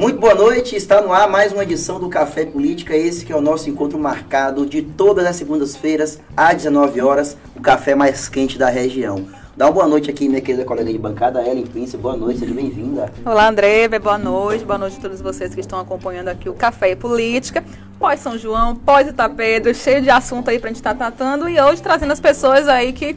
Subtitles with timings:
[0.00, 3.36] Muito boa noite, está no ar mais uma edição do Café Política, esse que é
[3.36, 8.56] o nosso encontro marcado de todas as segundas-feiras, às 19 horas, o café mais quente
[8.56, 9.28] da região.
[9.54, 11.98] Dá uma boa noite aqui, minha querida colega de bancada, Ellen Prince.
[11.98, 13.12] Boa noite, seja bem-vinda.
[13.26, 13.86] Olá, André.
[13.98, 14.64] Boa noite.
[14.64, 17.62] Boa noite a todos vocês que estão acompanhando aqui o Café Política.
[17.98, 21.46] Pós São João, pós Itapedro, cheio de assunto aí pra gente estar tá tratando.
[21.46, 23.14] E hoje trazendo as pessoas aí que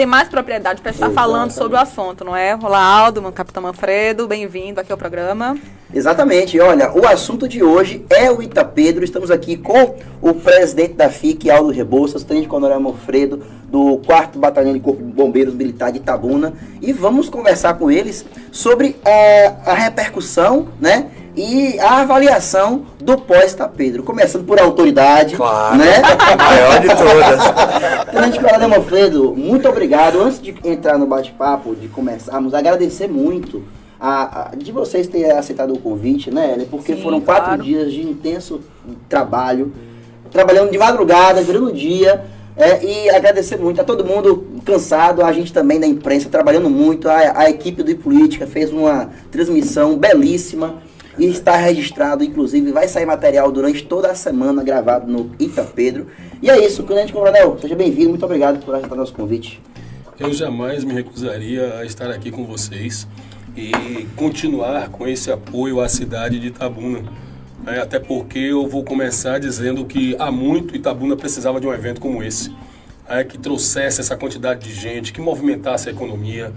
[0.00, 1.30] tem mais propriedade para estar Exatamente.
[1.30, 2.56] falando sobre o assunto, não é?
[2.56, 5.58] Olá, Aldo, meu capitão Manfredo, bem-vindo aqui ao programa.
[5.92, 6.58] Exatamente.
[6.58, 9.04] Olha, o assunto de hoje é o Itapedro.
[9.04, 14.72] Estamos aqui com o presidente da FIC, Aldo Rebouças, tenente coronel Manfredo, do 4 Batalhão
[14.72, 16.54] de Corpo de Bombeiros Militar de Itabuna.
[16.80, 21.10] E vamos conversar com eles sobre é, a repercussão, né?
[21.40, 26.02] E a avaliação do pós-Pedro, começando por autoridade, claro, né?
[26.04, 28.10] A maior de todas.
[28.10, 30.20] Tenente Coronel Manfredo, muito obrigado.
[30.20, 33.62] Antes de entrar no bate-papo, de começarmos, agradecer muito
[33.98, 37.62] a, a, de vocês terem aceitado o convite, né, Porque Sim, foram quatro claro.
[37.62, 38.60] dias de intenso
[39.08, 39.72] trabalho,
[40.30, 42.22] trabalhando de madrugada, virando dia.
[42.54, 47.08] É, e agradecer muito a todo mundo cansado, a gente também da imprensa trabalhando muito,
[47.08, 50.82] a, a equipe do Política fez uma transmissão belíssima
[51.18, 56.06] e está registrado, inclusive vai sair material durante toda a semana gravado no Ita Pedro.
[56.42, 59.60] E é isso, Tenente Coronel, seja bem-vindo, muito obrigado por aceitar nosso convite.
[60.18, 63.06] Eu jamais me recusaria a estar aqui com vocês
[63.56, 67.02] e continuar com esse apoio à cidade de Itabuna.
[67.66, 72.00] É, até porque eu vou começar dizendo que há muito Itabuna precisava de um evento
[72.00, 72.54] como esse,
[73.08, 76.52] é, que trouxesse essa quantidade de gente, que movimentasse a economia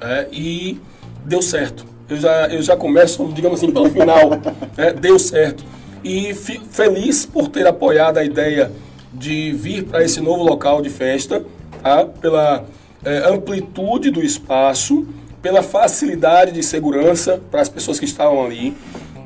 [0.00, 0.80] é, e
[1.24, 4.30] deu certo eu já, eu já começo, digamos assim, pelo final.
[4.76, 4.92] Né?
[4.92, 5.64] Deu certo.
[6.02, 8.70] E feliz por ter apoiado a ideia
[9.12, 11.44] de vir para esse novo local de festa,
[11.82, 12.04] tá?
[12.04, 12.64] pela
[13.04, 15.06] é, amplitude do espaço,
[15.42, 18.76] pela facilidade de segurança para as pessoas que estavam ali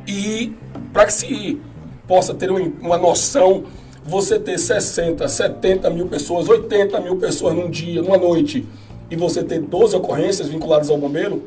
[0.06, 0.52] e
[0.92, 1.60] para que se
[2.06, 3.64] possa ter uma noção,
[4.04, 8.66] você ter 60, 70 mil pessoas, 80 mil pessoas num dia, numa noite,
[9.10, 11.42] e você ter 12 ocorrências vinculadas ao bombeiro,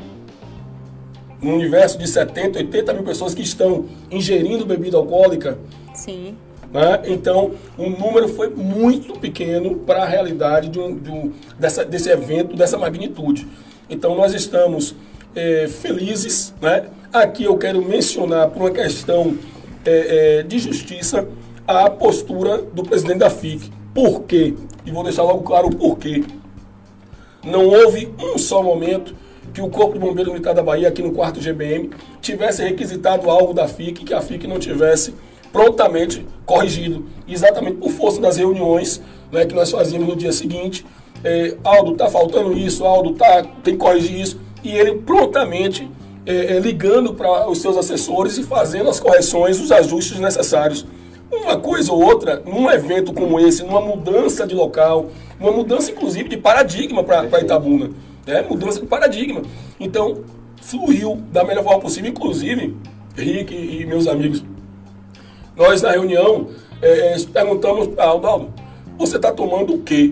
[1.46, 5.60] no universo de 70, 80 mil pessoas que estão ingerindo bebida alcoólica.
[5.94, 6.36] Sim.
[6.74, 7.04] Né?
[7.06, 12.10] Então, o número foi muito pequeno para a realidade de um, de um, dessa, desse
[12.10, 13.48] evento, dessa magnitude.
[13.88, 14.96] Então, nós estamos
[15.36, 16.52] é, felizes.
[16.60, 16.86] Né?
[17.14, 19.38] Aqui eu quero mencionar, por uma questão
[19.86, 21.28] é, é, de justiça,
[21.68, 23.72] a postura do presidente da FIC.
[23.94, 24.56] Por quê?
[24.84, 26.24] E vou deixar logo claro o porquê.
[27.44, 29.16] Não houve um só momento
[29.56, 31.90] que o Corpo de Bombeiros Militar da Bahia, aqui no quarto GBM,
[32.22, 35.16] tivesse requisitado algo da FIC que a FIC não tivesse
[35.50, 39.02] prontamente corrigido, exatamente por força das reuniões
[39.32, 40.86] né, que nós fazíamos no dia seguinte.
[41.24, 44.42] É, Aldo, está faltando isso, Aldo, tá, tem que corrigir isso.
[44.62, 45.90] E ele prontamente
[46.26, 50.86] é, é, ligando para os seus assessores e fazendo as correções, os ajustes necessários.
[51.32, 55.06] Uma coisa ou outra, num evento como esse, numa mudança de local,
[55.40, 57.92] uma mudança inclusive de paradigma para Itabuna.
[58.28, 59.42] É mudança de paradigma.
[59.80, 60.24] Então,
[60.62, 62.10] fluiu da melhor forma possível.
[62.10, 62.76] Inclusive,
[63.16, 64.44] Rick e meus amigos,
[65.56, 66.50] nós na reunião
[66.82, 68.54] é, é perguntamos para Aldo,
[68.98, 70.12] você está tomando o quê?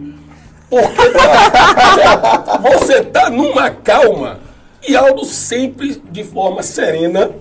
[0.69, 4.39] Porque tá, você está numa calma.
[4.87, 7.31] E Aldo sempre de forma serena,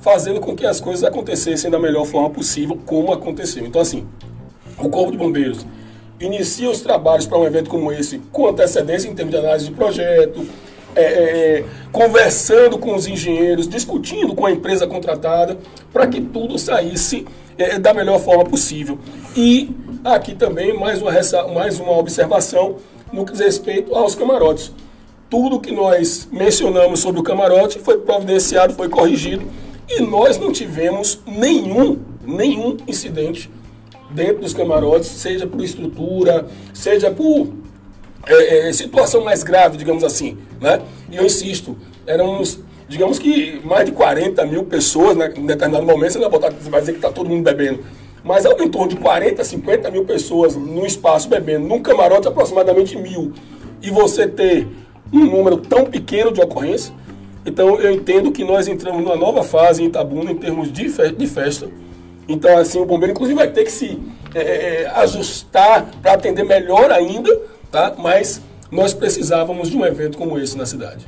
[0.00, 3.64] fazendo com que as coisas acontecessem da melhor forma possível, como aconteceu.
[3.66, 4.06] Então, assim,
[4.78, 5.66] o Corpo de Bombeiros
[6.20, 9.72] inicia os trabalhos para um evento como esse com antecedência em termos de análise de
[9.72, 10.46] projeto,
[10.96, 15.58] é, é, é, conversando com os engenheiros, discutindo com a empresa contratada,
[15.92, 17.26] para que tudo saísse
[17.56, 18.98] é, da melhor forma possível.
[19.36, 19.70] E
[20.04, 21.12] aqui também mais uma,
[21.52, 22.76] mais uma observação
[23.12, 24.72] no que diz respeito aos camarotes.
[25.30, 29.46] Tudo que nós mencionamos sobre o camarote foi providenciado, foi corrigido,
[29.88, 33.50] e nós não tivemos nenhum, nenhum incidente
[34.10, 37.48] dentro dos camarotes, seja por estrutura, seja por
[38.26, 40.38] é, é, situação mais grave, digamos assim.
[40.60, 40.80] Né?
[41.10, 41.76] E eu insisto,
[42.06, 46.40] éramos, digamos que mais de 40 mil pessoas, né, em determinado momento, você não vai,
[46.40, 47.80] botar, você vai dizer que está todo mundo bebendo.
[48.24, 52.96] Mas algo em torno de 40, 50 mil pessoas no espaço bebendo, num camarote aproximadamente
[52.96, 53.32] mil.
[53.80, 54.66] E você ter
[55.12, 56.92] um número tão pequeno de ocorrência,
[57.46, 61.10] então eu entendo que nós entramos numa nova fase em Itabuna em termos de, fe
[61.12, 61.70] de festa
[62.28, 63.98] então, assim, o bombeiro, inclusive, vai ter que se
[64.34, 67.34] é, é, é ajustar para atender melhor ainda,
[67.72, 67.94] tá?
[67.96, 71.06] Mas nós precisávamos de um evento como esse na cidade.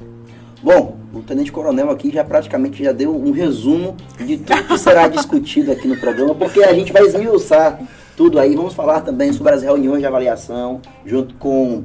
[0.63, 5.09] Bom, o Tenente Coronel aqui já praticamente já deu um resumo de tudo que será
[5.09, 7.79] discutido aqui no programa, porque a gente vai esmiuçar
[8.17, 8.55] tudo aí.
[8.55, 11.83] Vamos falar também sobre as reuniões de avaliação, junto com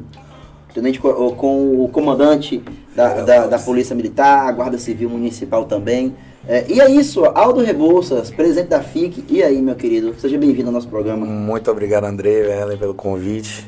[0.69, 2.63] o, tenente, com o comandante
[2.95, 6.15] da, da, da Polícia Militar, a Guarda Civil Municipal também
[6.47, 9.25] É, e é isso, Aldo Rebouças, presidente da FIC.
[9.29, 11.25] E aí, meu querido, seja bem-vindo ao nosso programa.
[11.25, 13.67] Muito obrigado, André, Ellen, pelo convite.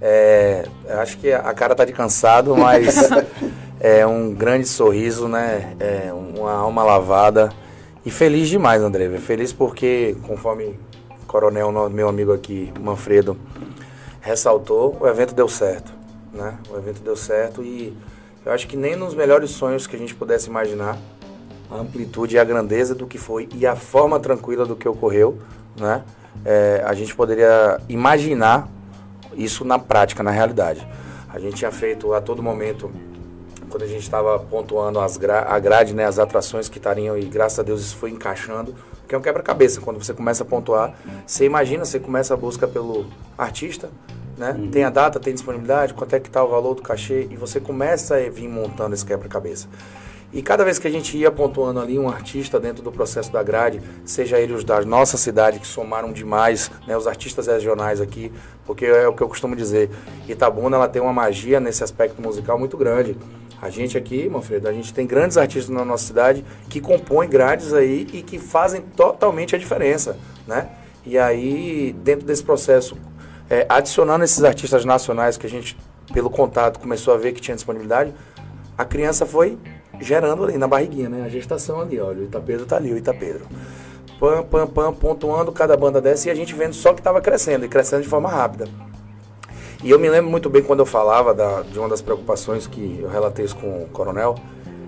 [0.00, 3.08] É, acho que a cara tá de cansado, mas
[3.78, 5.76] é um grande sorriso, né?
[5.78, 7.52] É uma alma lavada.
[8.04, 9.08] E feliz demais, André.
[9.18, 10.76] Feliz porque, conforme
[11.22, 13.36] o coronel, meu amigo aqui, Manfredo,
[14.20, 15.92] ressaltou, o evento deu certo.
[16.32, 16.58] Né?
[16.72, 17.96] O evento deu certo e
[18.44, 20.98] eu acho que nem nos melhores sonhos que a gente pudesse imaginar,
[21.70, 25.38] a amplitude e a grandeza do que foi e a forma tranquila do que ocorreu,
[25.78, 26.02] né?
[26.44, 28.68] É, a gente poderia imaginar
[29.34, 30.86] isso na prática, na realidade.
[31.28, 32.90] A gente tinha feito a todo momento,
[33.68, 37.24] quando a gente estava pontuando as gra a grade, né, as atrações que estariam, e
[37.24, 38.74] graças a Deus isso foi encaixando,
[39.06, 39.80] que é um quebra-cabeça.
[39.80, 40.94] Quando você começa a pontuar,
[41.26, 43.06] você imagina, você começa a busca pelo
[43.38, 43.90] artista,
[44.36, 44.56] né?
[44.58, 44.70] Uhum.
[44.70, 47.60] Tem a data, tem disponibilidade, quanto é que está o valor do cachê, e você
[47.60, 49.68] começa a vir montando esse quebra-cabeça.
[50.32, 53.42] E cada vez que a gente ia pontuando ali um artista dentro do processo da
[53.42, 58.32] grade, seja ele os da nossa cidade, que somaram demais, né, os artistas regionais aqui,
[58.64, 59.90] porque é o que eu costumo dizer,
[60.28, 63.16] Itabuna ela tem uma magia nesse aspecto musical muito grande.
[63.60, 67.74] A gente aqui, Manfredo, a gente tem grandes artistas na nossa cidade que compõem grades
[67.74, 70.16] aí e que fazem totalmente a diferença,
[70.46, 70.68] né?
[71.04, 72.96] E aí, dentro desse processo,
[73.50, 75.76] é, adicionando esses artistas nacionais que a gente,
[76.12, 78.14] pelo contato, começou a ver que tinha disponibilidade,
[78.78, 79.58] a criança foi
[80.00, 81.24] gerando ali na barriguinha, né?
[81.24, 83.46] A gestação ali, olha, o Itapedro tá ali, o Itapedro.
[84.18, 87.64] Pam, pam, pam, pontuando cada banda dessa e a gente vendo só que estava crescendo
[87.64, 88.68] e crescendo de forma rápida.
[89.82, 93.00] E eu me lembro muito bem quando eu falava da, de uma das preocupações que
[93.02, 94.34] eu relatei isso com o coronel,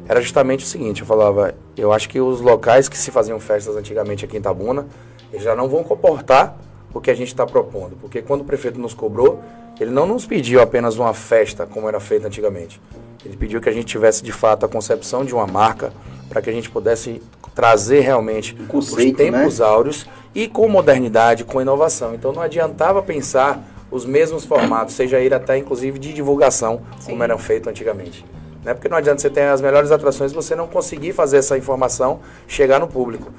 [0.06, 3.76] era justamente o seguinte, eu falava, eu acho que os locais que se faziam festas
[3.76, 4.86] antigamente aqui em Tabuna,
[5.32, 6.58] eles já não vão comportar
[6.94, 7.96] o que a gente está propondo.
[8.00, 9.40] Porque quando o prefeito nos cobrou,
[9.80, 12.80] ele não nos pediu apenas uma festa como era feita antigamente.
[13.24, 15.92] Ele pediu que a gente tivesse de fato a concepção de uma marca
[16.28, 17.22] para que a gente pudesse
[17.54, 19.66] trazer realmente Conceito, os tempos né?
[19.66, 22.14] áureos e com modernidade, com inovação.
[22.14, 27.10] Então não adiantava pensar os mesmos formatos, seja ele até inclusive de divulgação, Sim.
[27.10, 28.24] como eram feitos antigamente.
[28.64, 28.72] Né?
[28.72, 32.20] Porque não adianta você ter as melhores atrações e você não conseguir fazer essa informação
[32.46, 33.30] chegar no público.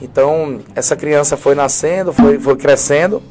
[0.00, 3.22] Então, essa criança foi nascendo, foi, foi crescendo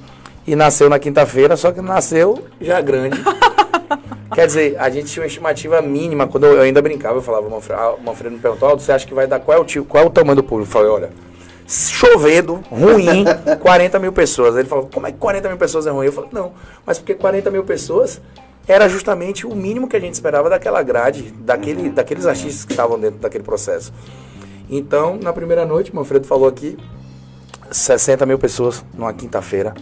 [0.45, 3.19] e nasceu na quinta-feira, só que nasceu já grande.
[4.33, 6.27] Quer dizer, a gente tinha uma estimativa mínima.
[6.27, 9.39] Quando eu ainda brincava, eu falava, o Manfredo, me perguntou, você acha que vai dar
[9.39, 10.69] qual é o, tio, qual é o tamanho do público?
[10.69, 11.09] Eu falei, olha,
[11.67, 13.25] chovendo, ruim,
[13.59, 14.55] 40 mil pessoas.
[14.55, 16.05] Ele falou, como é que 40 mil pessoas é ruim?
[16.05, 16.53] Eu falei, não,
[16.85, 18.21] mas porque 40 mil pessoas
[18.67, 22.99] era justamente o mínimo que a gente esperava daquela grade, daquele, daqueles artistas que estavam
[22.99, 23.91] dentro daquele processo.
[24.69, 26.77] Então, na primeira noite, Manfredo falou aqui,
[27.71, 29.73] 60 mil pessoas numa quinta-feira.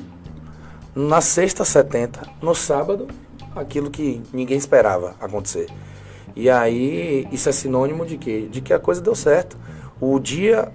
[0.96, 2.22] Na sexta, 70.
[2.42, 3.08] No sábado,
[3.56, 5.68] aquilo que ninguém esperava acontecer.
[6.36, 8.48] E aí, isso é sinônimo de quê?
[8.50, 9.58] De que a coisa deu certo.
[10.00, 10.72] O dia,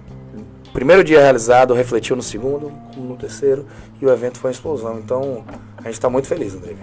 [0.71, 3.65] primeiro dia realizado, refletiu no segundo, no terceiro,
[3.99, 4.99] e o evento foi uma explosão.
[4.99, 5.43] Então,
[5.77, 6.75] a gente está muito feliz, André.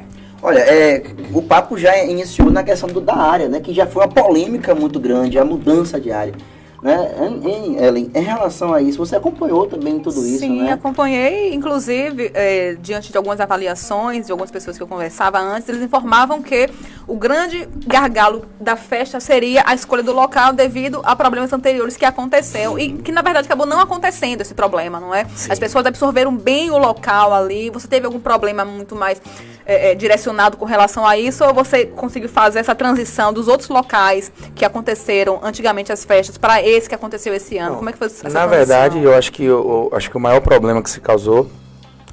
[0.42, 3.60] Olha, é, o papo já iniciou na questão do, da área, né?
[3.60, 6.34] Que já foi uma polêmica muito grande, a mudança de área.
[6.82, 7.10] Né?
[7.44, 10.72] Em, Ellen, em relação a isso, você acompanhou também tudo isso, Sim, né?
[10.72, 15.82] acompanhei, inclusive, é, diante de algumas avaliações de algumas pessoas que eu conversava antes, eles
[15.82, 16.70] informavam que
[17.06, 22.04] o grande gargalo da festa seria a escolha do local devido a problemas anteriores que
[22.04, 25.26] aconteceu e que, na verdade, acabou não acontecendo esse problema, não é?
[25.34, 25.52] Sim.
[25.52, 29.20] As pessoas absorveram bem o local ali, você teve algum problema muito mais
[29.66, 33.68] é, é, direcionado com relação a isso ou você conseguiu fazer essa transição dos outros
[33.68, 37.70] locais que aconteceram antigamente as festas para esse que aconteceu esse ano?
[37.70, 40.16] Não, Como é que foi essa Na verdade, eu acho que eu, eu, acho que
[40.16, 41.50] o maior problema que se causou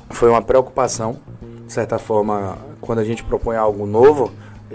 [0.09, 1.17] foi uma preocupação,
[1.65, 4.31] de certa forma, quando a gente propõe algo novo,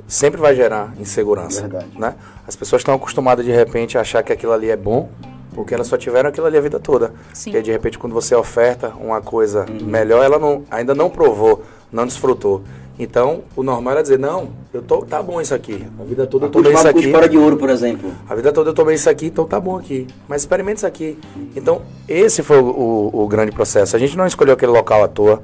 [0.06, 1.98] sempre vai gerar insegurança, verdade.
[1.98, 2.14] né?
[2.46, 5.08] As pessoas estão acostumadas de repente a achar que aquilo ali é bom,
[5.54, 7.12] porque elas só tiveram aquilo ali a vida toda.
[7.32, 7.54] Sim.
[7.54, 9.86] E de repente quando você oferta uma coisa uhum.
[9.86, 12.62] melhor, ela não, ainda não provou, não desfrutou.
[12.98, 15.86] Então, o normal era dizer, não, eu tô, tá bom isso aqui.
[15.98, 17.10] A vida toda eu tomei isso aqui.
[17.10, 18.12] Fora de ouro, por exemplo.
[18.28, 20.06] A vida toda eu tomei isso aqui, então tá bom aqui.
[20.28, 21.18] Mas experimente isso aqui.
[21.56, 23.96] Então, esse foi o, o, o grande processo.
[23.96, 25.42] A gente não escolheu aquele local à toa.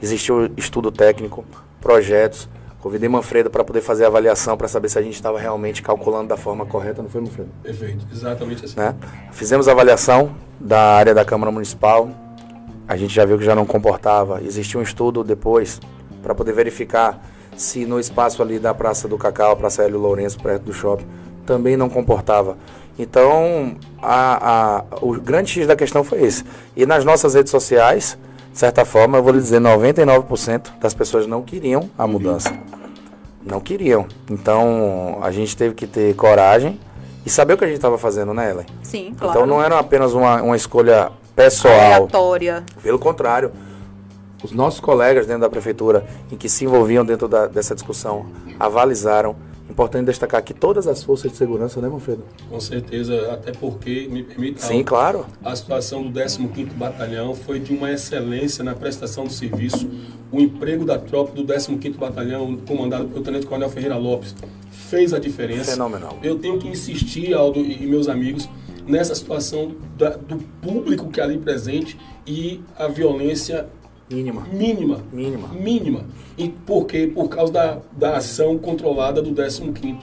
[0.00, 1.44] Existiu estudo técnico,
[1.80, 2.48] projetos.
[2.80, 6.28] Convidei Manfredo para poder fazer a avaliação para saber se a gente estava realmente calculando
[6.28, 7.48] da forma correta, não foi, Manfredo?
[7.62, 8.78] Perfeito, exatamente assim.
[8.78, 8.94] Né?
[9.32, 12.10] Fizemos a avaliação da área da Câmara Municipal.
[12.86, 14.42] A gente já viu que já não comportava.
[14.42, 15.80] Existiu um estudo depois
[16.24, 17.22] para poder verificar
[17.56, 21.06] se no espaço ali da Praça do Cacau, Praça Hélio Lourenço, perto do shopping,
[21.46, 22.56] também não comportava.
[22.98, 26.44] Então, a, a, o grande X da questão foi esse.
[26.74, 28.18] E nas nossas redes sociais,
[28.52, 32.52] de certa forma, eu vou lhe dizer, 99% das pessoas não queriam a mudança.
[33.44, 34.06] Não queriam.
[34.30, 36.80] Então, a gente teve que ter coragem
[37.26, 38.66] e saber o que a gente estava fazendo, né, Ellen?
[38.82, 39.32] Sim, claro.
[39.32, 41.74] Então não era apenas uma, uma escolha pessoal.
[41.74, 42.64] Aleatória.
[42.82, 43.50] Pelo contrário,
[44.44, 48.26] os nossos colegas dentro da prefeitura, em que se envolviam dentro da, dessa discussão,
[48.60, 49.34] avalizaram.
[49.68, 52.22] Importante destacar que todas as forças de segurança, né, Manfredo?
[52.50, 55.24] Com certeza, até porque, me permita, Sim, claro.
[55.42, 59.88] a situação do 15º Batalhão foi de uma excelência na prestação do serviço.
[60.30, 64.34] O emprego da tropa do 15º Batalhão, comandado pelo Tenente Coronel Ferreira Lopes,
[64.70, 65.72] fez a diferença.
[65.72, 66.18] Fenomenal.
[66.22, 68.46] Eu tenho que insistir, Aldo e meus amigos,
[68.86, 73.66] nessa situação da, do público que é ali presente e a violência
[74.10, 74.46] Mínima.
[74.52, 75.00] mínima.
[75.12, 75.48] Mínima.
[75.48, 76.00] Mínima.
[76.36, 77.10] E por quê?
[77.12, 79.98] Por causa da, da ação controlada do 15º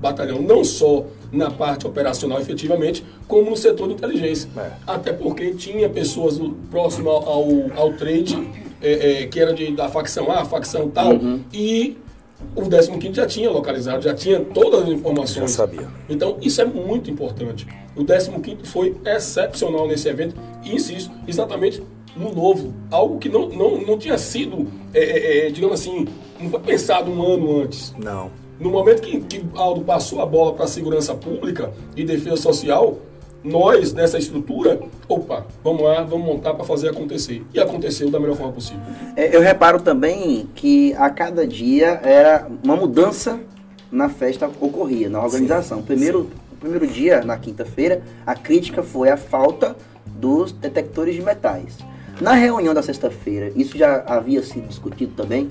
[0.00, 0.42] Batalhão.
[0.42, 4.48] Não só na parte operacional, efetivamente, como no setor de inteligência.
[4.56, 4.70] É.
[4.86, 6.38] Até porque tinha pessoas
[6.70, 8.36] próximas ao, ao trade,
[8.82, 11.12] é, é, que era de, da facção A, facção tal,
[11.52, 11.96] e
[12.54, 15.50] o 15º já tinha localizado, já tinha todas as informações.
[15.50, 15.88] Já sabia.
[16.08, 17.66] Então, isso é muito importante.
[17.96, 21.82] O 15º foi excepcional nesse evento e, insisto, exatamente
[22.16, 22.72] no novo.
[22.90, 26.06] Algo que não, não, não tinha sido, é, é, é, digamos assim,
[26.40, 27.94] não foi pensado um ano antes.
[27.98, 28.30] Não.
[28.58, 32.98] No momento que, que Aldo passou a bola para a segurança pública e defesa social,
[33.42, 37.44] nós, nessa estrutura, opa, vamos lá, vamos montar para fazer acontecer.
[37.52, 38.80] E aconteceu da melhor forma possível.
[39.16, 43.38] É, Eu reparo também que a cada dia era uma mudança
[43.92, 45.82] na festa ocorria, na organização.
[45.82, 51.76] Primeiro, o primeiro dia, na quinta-feira, a crítica foi a falta dos detectores de metais.
[52.20, 55.48] Na reunião da sexta-feira, isso já havia sido discutido também?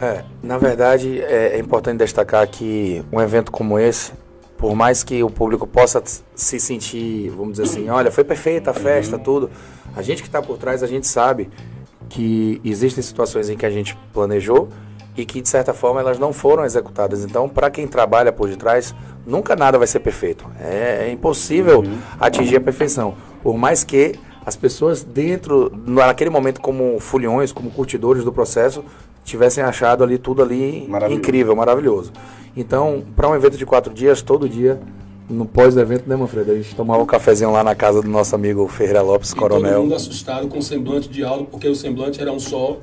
[0.00, 4.12] É, na verdade, é, é importante destacar que um evento como esse,
[4.56, 6.02] por mais que o público possa
[6.34, 9.50] se sentir, vamos dizer assim, olha, foi perfeita a festa, tudo,
[9.94, 11.50] a gente que está por trás, a gente sabe
[12.08, 14.68] que existem situações em que a gente planejou
[15.16, 17.24] e que, de certa forma, elas não foram executadas.
[17.24, 18.94] Então, para quem trabalha por detrás,
[19.26, 20.50] nunca nada vai ser perfeito.
[20.58, 21.84] É, é impossível
[22.18, 23.14] atingir a perfeição.
[23.42, 28.84] Por mais que as pessoas dentro, naquele momento, como fulhões, como curtidores do processo,
[29.24, 31.20] tivessem achado ali tudo ali Maravilhoso.
[31.20, 32.12] incrível, maravilhoso.
[32.56, 34.80] Então, para um evento de quatro dias, todo dia,
[35.30, 36.50] no pós-evento, né, Manfredo?
[36.50, 39.72] A gente tomava um cafezinho lá na casa do nosso amigo Ferreira Lopes, E coronel.
[39.74, 42.76] todo mundo assustado com o semblante de Aldo, porque o semblante era um só.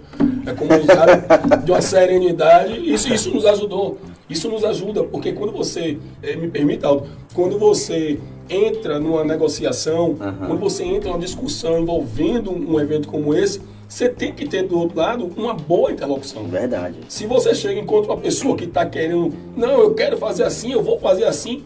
[0.48, 1.18] É como um cara
[1.63, 2.74] de uma serenidade.
[2.92, 4.00] Isso, isso nos ajudou.
[4.29, 8.19] Isso nos ajuda, porque quando você, eh, me permita, Aldo, quando você
[8.50, 14.31] entra numa negociação, quando você entra numa discussão envolvendo um evento como esse, você tem
[14.31, 16.43] que ter do outro lado uma boa interlocução.
[16.43, 16.98] Verdade.
[17.07, 20.71] Se você chega e encontra uma pessoa que está querendo, não, eu quero fazer assim,
[20.71, 21.63] eu vou fazer assim,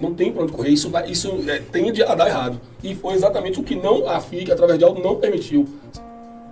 [0.00, 0.70] não tem para onde correr.
[0.70, 2.60] Isso, vai, isso é, tende a dar errado.
[2.82, 5.66] E foi exatamente o que não a FIC, através de algo, não permitiu.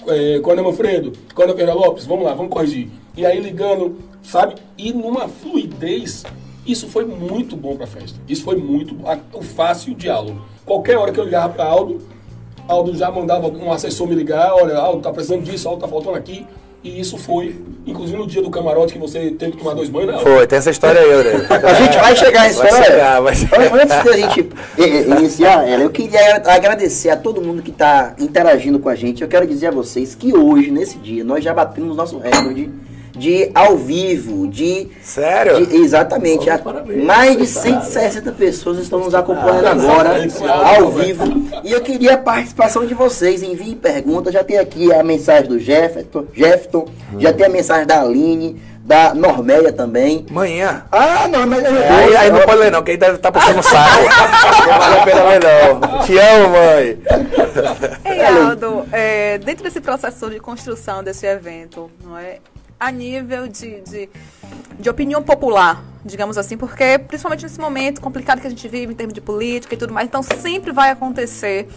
[0.09, 2.88] É, Coronel Manfredo, Coronel Ferreira Lopes, vamos lá, vamos corrigir.
[3.17, 4.55] E aí ligando, sabe?
[4.77, 6.25] E numa fluidez,
[6.67, 8.19] isso foi muito bom para a festa.
[8.29, 10.41] Isso foi muito a- o fácil diálogo.
[10.65, 11.99] Qualquer hora que eu ligava para Aldo,
[12.69, 16.17] Aldo já mandava um assessor me ligar, olha, Aldo tá precisando disso, Aldo tá faltando
[16.17, 16.47] aqui.
[16.85, 20.09] E isso foi, inclusive no dia do camarote que você teve que tomar dois banhos,
[20.09, 20.15] né?
[20.15, 20.25] Aldo?
[20.31, 21.47] Foi, tem essa história aí, Aurélio.
[21.51, 22.85] A gente vai chegar Vai olha.
[22.85, 23.75] chegar, vai chegar.
[23.75, 24.49] Antes da gente
[25.19, 29.23] iniciar, ela, eu queria agradecer a todo mundo que está interagindo com a gente.
[29.23, 32.71] Eu quero dizer a vocês que hoje, nesse dia, nós já batemos nosso recorde
[33.19, 34.89] de ao vivo, de.
[35.03, 35.67] Sério?
[35.67, 36.49] de- exatamente.
[36.51, 37.85] Oh, parabéns, mais de você sabe.
[37.87, 40.11] 160 pessoas estão nos acompanhando Ah, agora,
[40.49, 41.25] ao áudio, vivo.
[41.65, 43.43] E eu queria a participação de vocês.
[43.43, 44.33] Enviem perguntas.
[44.33, 46.87] Já tem aqui a mensagem do Jefferson, Jefferson
[47.19, 50.25] já tem a mensagem da Aline, da Normélia também.
[50.31, 50.85] Manhã.
[50.91, 54.03] Ah, Normélia Aí, aí não pode ler não, que aí deve estar puxando saco.
[54.03, 55.99] Não vale a pena ler não.
[56.05, 56.99] Te amo, mãe.
[58.05, 62.39] Ei, Aldo, é, dentro desse processo de construção desse evento, não é?
[62.79, 64.09] A nível de, de,
[64.79, 68.97] de opinião popular, digamos assim, porque principalmente nesse momento complicado que a gente vive em
[68.97, 71.69] termos de política e tudo mais, então sempre vai acontecer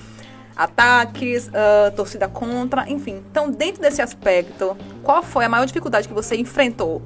[0.56, 3.24] ataques, ah, torcida contra, enfim.
[3.32, 7.02] Então, dentro desse aspecto, qual foi a maior dificuldade que você enfrentou?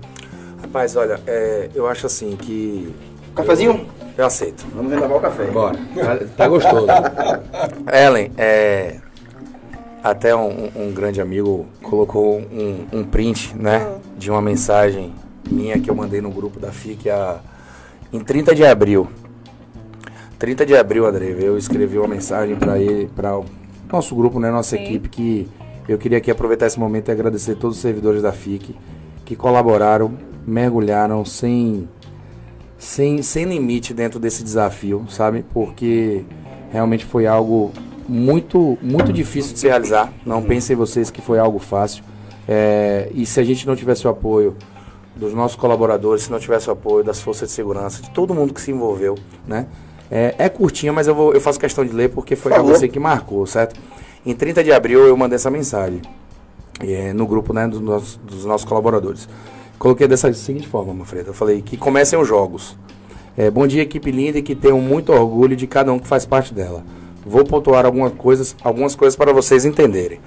[0.62, 2.94] Rapaz, olha, é, eu acho assim que.
[3.36, 3.88] Cafezinho?
[4.18, 4.66] Eu aceito.
[4.74, 5.46] Vamos renovar o café.
[5.46, 5.78] Bora.
[5.78, 6.88] Tá, tá gostoso.
[7.92, 9.00] Ellen, é,
[10.06, 15.12] até um, um grande amigo colocou um, um print, né, de uma mensagem
[15.50, 17.40] minha que eu mandei no grupo da FIC a,
[18.14, 19.08] em 30 de abril.
[20.38, 23.46] 30 de abril, André, eu escrevi uma mensagem para ele, para o
[23.92, 24.84] nosso grupo, né, nossa Sim.
[24.84, 25.48] equipe, que
[25.88, 28.76] eu queria aqui aproveitar esse momento e agradecer todos os servidores da FIC
[29.26, 30.14] que colaboraram,
[30.46, 31.90] mergulharam sem
[32.78, 35.44] sem, sem limite dentro desse desafio, sabe?
[35.52, 36.24] Porque
[36.72, 37.72] realmente foi algo
[38.08, 40.12] muito, muito difícil de se realizar.
[40.26, 42.04] Não pensem vocês que foi algo fácil.
[42.48, 44.56] É, e se a gente não tivesse o apoio
[45.16, 48.54] dos nossos colaboradores, se não tivesse o apoio das forças de segurança, de todo mundo
[48.54, 49.66] que se envolveu, né?
[50.12, 52.88] É, é curtinha, mas eu, vou, eu faço questão de ler porque foi a você
[52.88, 53.80] que marcou, certo?
[54.26, 56.02] Em 30 de abril eu mandei essa mensagem
[56.80, 59.28] é, no grupo né, dos, nossos, dos nossos colaboradores.
[59.80, 61.30] Coloquei dessa seguinte forma, Manfredo.
[61.30, 62.78] Eu falei que comecem os jogos.
[63.38, 66.26] É, bom dia, equipe linda, e que tenham muito orgulho de cada um que faz
[66.26, 66.84] parte dela.
[67.26, 70.20] Vou pontuar algumas coisas, algumas coisas para vocês entenderem.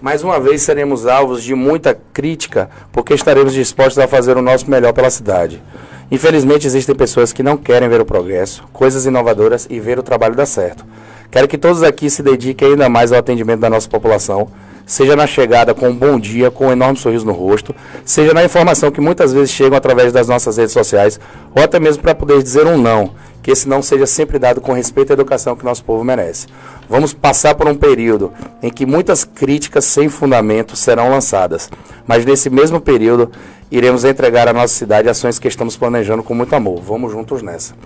[0.00, 4.70] Mais uma vez seremos alvos de muita crítica, porque estaremos dispostos a fazer o nosso
[4.70, 5.62] melhor pela cidade.
[6.10, 10.34] Infelizmente, existem pessoas que não querem ver o progresso, coisas inovadoras e ver o trabalho
[10.34, 10.82] dar certo.
[11.30, 14.48] Quero que todos aqui se dediquem ainda mais ao atendimento da nossa população,
[14.86, 18.44] seja na chegada com um bom dia, com um enorme sorriso no rosto, seja na
[18.44, 21.20] informação que muitas vezes chegam através das nossas redes sociais,
[21.54, 23.10] ou até mesmo para poder dizer um não,
[23.46, 26.48] que esse não seja sempre dado com respeito à educação que nosso povo merece.
[26.88, 31.70] Vamos passar por um período em que muitas críticas sem fundamento serão lançadas,
[32.04, 33.30] mas nesse mesmo período
[33.70, 36.80] iremos entregar à nossa cidade ações que estamos planejando com muito amor.
[36.80, 37.76] Vamos juntos nessa.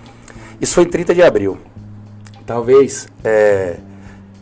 [0.59, 1.59] Isso foi 30 de abril.
[2.43, 3.77] Talvez é,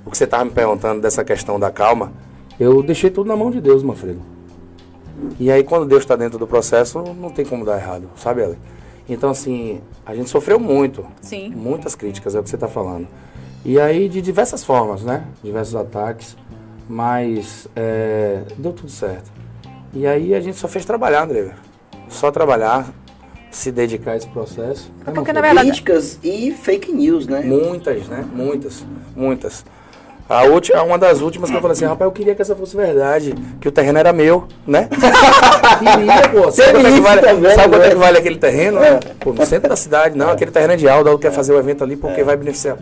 [0.05, 2.13] o que você estava me perguntando dessa questão da calma,
[2.57, 4.21] eu deixei tudo na mão de Deus, Manfredo.
[5.37, 8.78] E aí, quando Deus está dentro do processo, não tem como dar errado, sabe, Ellen?
[9.09, 11.05] Então, assim, a gente sofreu muito.
[11.19, 11.49] Sim.
[11.49, 13.07] Muitas críticas, é o que você está falando.
[13.65, 15.25] E aí, de diversas formas, né?
[15.43, 16.37] Diversos ataques.
[16.87, 19.31] Mas é, deu tudo certo.
[19.93, 21.53] E aí, a gente só fez trabalhar, André.
[22.07, 22.91] Só trabalhar,
[23.51, 24.91] se dedicar a esse processo.
[25.05, 25.69] É porque, na verdade...
[25.69, 27.41] Críticas e fake news, né?
[27.41, 28.27] Muitas, né?
[28.33, 28.85] Muitas,
[29.15, 29.65] muitas.
[30.29, 32.77] A última, uma das últimas que eu falei assim, rapaz, eu queria que essa fosse
[32.77, 34.87] verdade, que o terreno era meu, né?
[35.79, 36.51] queria, pô.
[36.51, 38.83] Sabe quanto é que vale, também, sabe quanto é que vale aquele terreno?
[38.83, 38.99] É.
[39.19, 41.83] Pô, no centro da cidade, não, aquele terreno é de Aldo, quer fazer o evento
[41.83, 42.23] ali porque é.
[42.23, 42.77] vai beneficiar.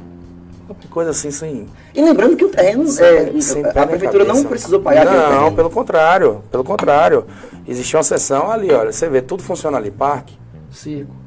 [0.89, 1.67] Coisa assim, sem.
[1.95, 6.43] E lembrando que o terreno, é, sem a prefeitura não precisou pagar Não, pelo contrário,
[6.51, 7.25] pelo contrário.
[7.65, 10.37] Existia uma sessão ali, olha, você vê, tudo funciona ali, parque,
[10.71, 11.26] circo, né?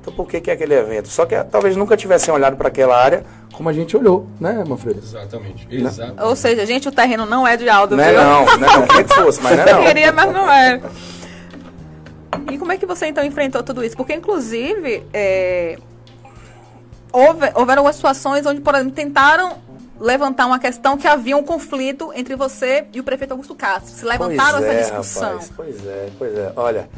[0.00, 1.08] Então por que, que é aquele evento?
[1.08, 5.00] Só que talvez nunca tivessem olhado para aquela área como a gente olhou, né, Manfredo?
[5.00, 5.86] Exatamente, né?
[5.86, 6.22] exatamente.
[6.22, 8.12] Ou seja, gente, o terreno não é de Aldo, não é?
[8.14, 9.80] Não, não, não, quem que fosse, mas não é não.
[9.80, 10.80] Eu queria, mas não é.
[12.50, 13.94] E como é que você então enfrentou tudo isso?
[13.96, 15.78] Porque, inclusive, é,
[17.12, 19.58] houve, houveram algumas situações onde, por exemplo, tentaram
[20.00, 23.92] levantar uma questão que havia um conflito entre você e o prefeito Augusto Castro.
[23.92, 25.32] Se levantaram pois essa é, discussão.
[25.32, 26.52] Rapaz, pois é, pois é.
[26.56, 26.88] Olha,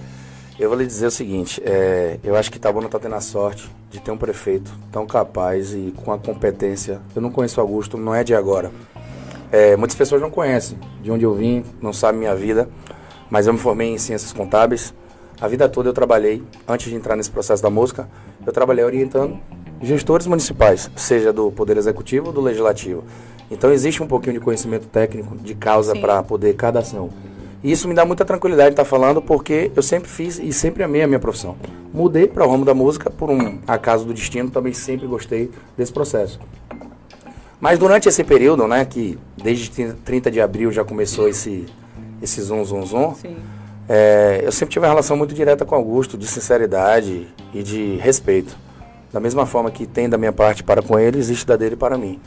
[0.62, 3.68] eu vou lhe dizer o seguinte, é, eu acho que Itabuna está tendo a sorte
[3.90, 7.00] de ter um prefeito tão capaz e com a competência.
[7.16, 8.70] Eu não conheço Augusto, não é de agora.
[9.50, 12.68] É, muitas pessoas não conhecem de onde eu vim, não sabem minha vida,
[13.28, 14.94] mas eu me formei em ciências contábeis.
[15.40, 18.08] A vida toda eu trabalhei, antes de entrar nesse processo da música,
[18.46, 19.40] eu trabalhei orientando
[19.82, 23.02] gestores municipais, seja do Poder Executivo ou do Legislativo.
[23.50, 27.10] Então existe um pouquinho de conhecimento técnico de causa para poder cada ação.
[27.62, 30.82] E isso me dá muita tranquilidade de estar falando, porque eu sempre fiz e sempre
[30.82, 31.56] amei a minha profissão.
[31.94, 35.92] Mudei para o ramo da música por um acaso do destino, também sempre gostei desse
[35.92, 36.40] processo.
[37.60, 41.66] Mas durante esse período, né, que desde 30 de abril já começou esse,
[42.20, 43.14] esse zoom, zoom, zoom,
[43.88, 48.56] é, eu sempre tive uma relação muito direta com Augusto, de sinceridade e de respeito.
[49.12, 51.96] Da mesma forma que tem da minha parte para com ele, existe da dele para
[51.96, 52.18] mim.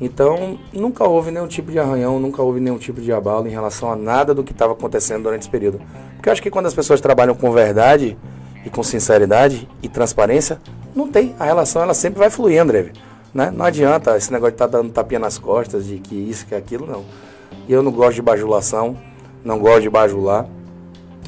[0.00, 3.92] Então, nunca houve nenhum tipo de arranhão, nunca houve nenhum tipo de abalo em relação
[3.92, 5.80] a nada do que estava acontecendo durante esse período.
[6.16, 8.16] Porque eu acho que quando as pessoas trabalham com verdade
[8.64, 10.58] e com sinceridade e transparência,
[10.94, 11.34] não tem.
[11.38, 12.92] A relação ela sempre vai fluir, André.
[13.34, 13.52] Né?
[13.54, 16.54] Não adianta esse negócio de estar tá dando tapinha nas costas, de que isso, que
[16.54, 17.04] aquilo, não.
[17.68, 18.96] E eu não gosto de bajulação,
[19.44, 20.46] não gosto de bajular.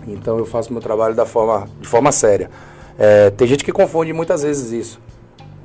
[0.06, 2.50] Então eu faço meu trabalho da forma, de forma séria.
[2.98, 5.00] É, tem gente que confunde muitas vezes isso.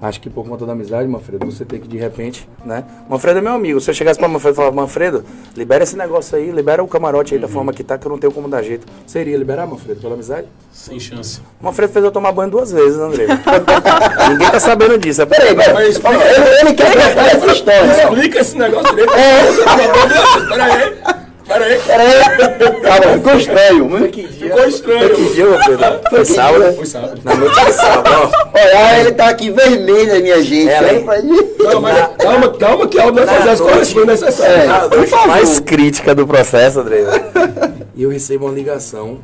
[0.02, 2.84] Acho que por conta da amizade, Manfredo, você tem que de repente, né?
[3.10, 3.82] Manfredo é meu amigo.
[3.82, 7.34] Se eu chegasse para Manfredo e falar, Manfredo, libera esse negócio aí, libera o camarote
[7.34, 7.48] aí uhum.
[7.48, 8.86] da forma que tá, que eu não tenho como dar jeito.
[9.08, 10.48] Seria liberar, Manfredo, pela amizade?
[10.72, 11.42] Sem chance.
[11.60, 13.26] Manfredo fez eu tomar banho duas vezes, André.
[14.30, 15.24] Ninguém tá sabendo disso.
[15.24, 17.92] É peraí, explica, ele, ele quer contar essa história.
[17.92, 19.14] Explica esse negócio direito.
[19.14, 20.48] É.
[20.48, 21.17] Peraí.
[21.48, 21.80] Peraí.
[21.80, 22.82] Peraí.
[22.82, 23.90] Calma, ficou estranho.
[23.90, 24.50] Foi que dia?
[24.50, 25.00] Ficou estranho.
[25.00, 25.80] Foi que dia, meu filho?
[26.10, 26.76] Foi sábado?
[26.76, 27.22] Foi sábado.
[27.24, 30.70] Na noite de sábado, Olha, ele tá aqui vermelho, minha gente.
[30.70, 31.04] É,
[31.60, 34.54] Não, mas calma, calma que a vai fazer as coisas que for necessário.
[34.54, 37.04] É, mais crítica do processo, André.
[37.96, 39.20] E eu recebo uma ligação.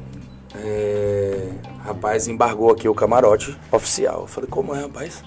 [0.64, 1.36] É,
[1.86, 4.22] rapaz, embargou aqui o camarote oficial.
[4.22, 5.24] Eu falei, como é, rapaz?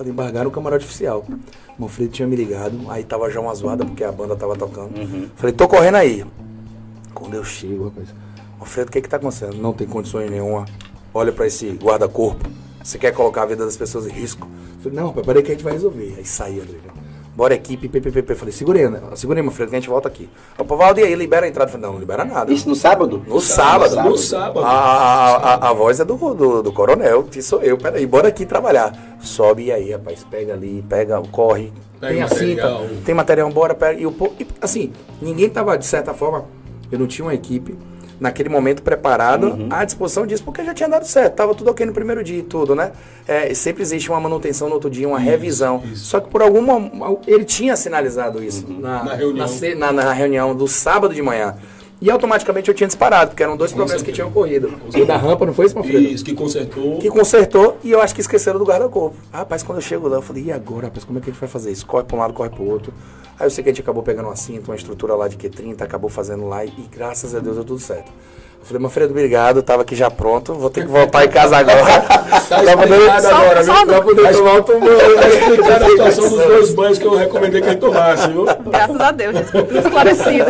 [0.00, 1.26] Falei, embargaram o camarote oficial.
[1.78, 4.96] Manfredo tinha me ligado, aí tava já uma zoada porque a banda tava tocando.
[4.98, 5.28] Uhum.
[5.36, 6.24] Falei, tô correndo aí.
[7.12, 8.08] Quando eu chego, rapaz,
[8.58, 9.56] Manfredo, o que que tá acontecendo?
[9.58, 10.64] Não tem condições nenhuma.
[11.12, 12.48] Olha para esse guarda-corpo.
[12.82, 14.48] Você quer colocar a vida das pessoas em risco?
[14.82, 16.14] Falei, não, rapaz, peraí que a gente vai resolver.
[16.16, 16.78] Aí saí, André.
[17.40, 18.34] Bora equipe, ppp.
[18.34, 19.00] Falei, segurei, né?
[19.14, 20.28] Segurei, meu filho, que a gente volta aqui.
[20.58, 21.70] O Valdir aí, libera a entrada.
[21.70, 22.52] Falei, não, não libera nada.
[22.52, 23.24] Isso no sábado?
[23.26, 23.96] No sábado.
[24.02, 24.60] No sábado.
[24.60, 27.78] A, a, a, a voz é do, do, do coronel, que sou eu.
[27.78, 28.92] Peraí, bora aqui trabalhar.
[29.22, 31.72] Sobe e aí, rapaz, pega ali, pega, corre.
[31.98, 32.80] Pega tem a material.
[32.80, 33.98] cinta, tem material, bora, pega.
[33.98, 36.44] E, o, e, assim, ninguém tava, de certa forma,
[36.92, 37.74] eu não tinha uma equipe
[38.20, 39.68] naquele momento preparado Uhum.
[39.70, 42.42] à disposição disso, porque já tinha dado certo, tava tudo ok no primeiro dia e
[42.42, 42.92] tudo, né?
[43.26, 45.82] É, sempre existe uma manutenção no outro dia, uma revisão.
[45.90, 46.04] isso.
[46.04, 46.90] Só que por alguma.
[47.26, 49.46] Ele tinha sinalizado isso na, Na reunião.
[49.78, 51.54] na na, na reunião do sábado de manhã.
[52.00, 54.72] E automaticamente eu tinha disparado, porque eram dois problemas que tinham ocorrido.
[54.94, 55.98] O da rampa, não foi isso, Manfredo?
[55.98, 56.98] Isso, que consertou.
[56.98, 59.14] Que consertou e eu acho que esqueceram do guarda-corpo.
[59.30, 61.40] Rapaz, quando eu chego lá, eu falei, e agora, rapaz, como é que a gente
[61.40, 61.84] vai fazer isso?
[61.84, 62.92] Corre pra um lado, corre pro outro.
[63.38, 65.82] Aí eu sei que a gente acabou pegando uma cinta, uma estrutura lá de Q30,
[65.82, 68.10] acabou fazendo lá e, e graças a Deus deu tudo certo.
[68.60, 72.02] Eu falei, Manfredo, obrigado, tava aqui já pronto, vou ter que voltar em casa agora.
[72.02, 73.86] Tá pra poder, explicado agora, viu?
[73.86, 74.98] pra poder tomar outro banho.
[75.16, 78.44] Tá explicada a situação dos dois banhos que eu recomendei que ele tomasse, viu?
[78.44, 79.36] Graças a Deus,
[79.84, 80.44] esclarecido.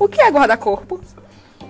[0.00, 1.00] O que é guarda-corpo?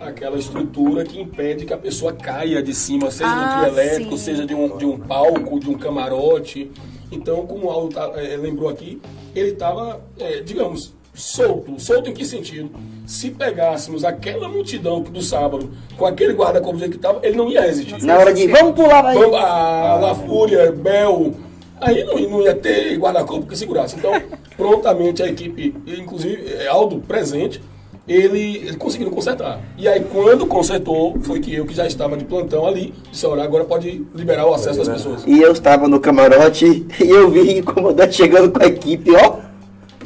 [0.01, 3.73] Aquela estrutura que impede que a pessoa caia de cima, seja de um Ah, trio
[3.73, 4.25] elétrico, sim.
[4.25, 6.70] seja de um, de um palco, de um camarote.
[7.12, 9.01] Então, como o Aldo tá- eh, lembrou aqui,
[9.35, 10.01] ele estava,
[10.44, 11.79] digamos, solto.
[11.81, 12.70] Solto em que sentido?
[13.07, 18.03] Se pegássemos aquela multidão do sábado com aquele guarda-corpo que estava, ele não ia resistir.
[18.03, 19.14] Na hora de vamos pular, vai.
[19.14, 21.35] Vamos- A La Fúria, Bel,
[21.81, 23.97] aí não, não ia ter guarda-corpo que segurasse.
[23.97, 24.11] Então,
[24.57, 27.61] prontamente a equipe, inclusive eh, Aldo presente,
[28.09, 29.61] ele, ele conseguiu consertar.
[29.77, 33.43] E aí, quando consertou, foi que eu que já estava de plantão ali, disse, olha,
[33.45, 35.25] agora pode liberar o acesso das pessoas.
[35.27, 39.37] E eu estava no camarote e eu vi o comandante chegando com a equipe, ó.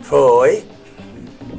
[0.03, 0.65] Foi.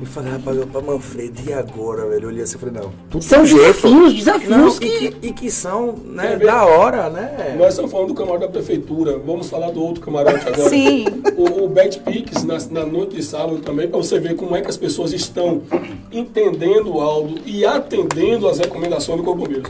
[0.02, 2.24] E falei, rapaz, eu pra Manfredo, e agora, velho?
[2.24, 4.86] Eu olhei assim e falei, não, tudo São desafios, desafios Não, que...
[4.86, 7.56] e, que, e que são, né, É da hora, né?
[7.58, 10.70] Nós estamos falando do camarote da prefeitura, vamos falar do outro camarote agora.
[10.70, 11.06] Sim.
[11.36, 14.62] O, o Bet Pix, na, na noite de sábado também, para você ver como é
[14.62, 15.62] que as pessoas estão
[16.12, 19.70] entendendo o Aldo e atendendo as recomendações do Corpo Bombeiro.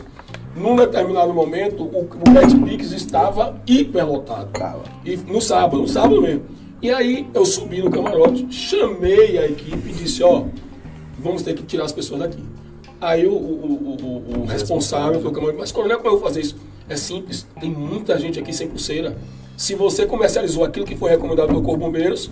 [0.54, 4.50] Num determinado momento, o, o Bet Pix estava hiperlotado.
[4.52, 4.82] Tava.
[5.04, 6.42] E no sábado, no sábado mesmo.
[6.82, 10.44] E aí eu subi no camarote, chamei a equipe e disse, ó,
[11.18, 12.42] vamos ter que tirar as pessoas daqui.
[13.00, 16.40] Aí o, o, o, o- o responsável pelo camarote, mas coronel, como eu vou fazer
[16.40, 16.56] isso?
[16.88, 19.16] É simples, tem muita gente aqui sem pulseira.
[19.56, 22.30] Se você comercializou aquilo que foi recomendado pelo Corpo de Bombeiros,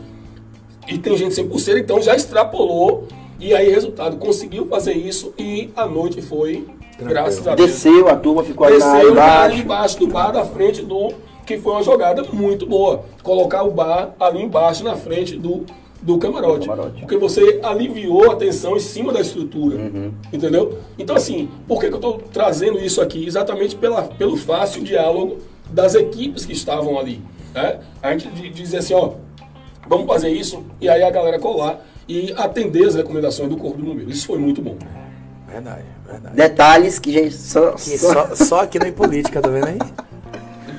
[0.89, 3.07] e tem gente sem pulseira, então já extrapolou.
[3.39, 6.67] E aí, resultado, conseguiu fazer isso e a noite foi,
[6.99, 7.71] graças a Deus.
[7.71, 9.63] Desceu, a turma ficou ali lá Desceu lá embaixo.
[9.63, 11.13] embaixo do bar da frente do.
[11.49, 13.05] Que foi uma jogada muito boa.
[13.23, 15.65] Colocar o bar ali embaixo, na frente do,
[16.03, 16.69] do camarote.
[16.69, 17.01] camarote.
[17.01, 19.79] Porque você aliviou a tensão em cima da estrutura.
[19.79, 20.13] Uhum.
[20.31, 20.79] Entendeu?
[20.99, 23.27] Então, assim, por que, que eu estou trazendo isso aqui?
[23.27, 25.39] Exatamente pela, pelo fácil diálogo
[25.71, 27.23] das equipes que estavam ali.
[27.55, 27.79] Né?
[28.03, 29.13] A gente di- dizer assim, ó,
[29.89, 33.85] vamos fazer isso, e aí a galera colar e atender as recomendações do Corpo de
[33.85, 34.17] Bombeiros.
[34.19, 34.77] Isso foi muito bom.
[35.51, 36.37] Verdade, verdade.
[36.37, 39.79] Detalhes que gente só, Que só- só, só aqui não em política, tá vendo aí?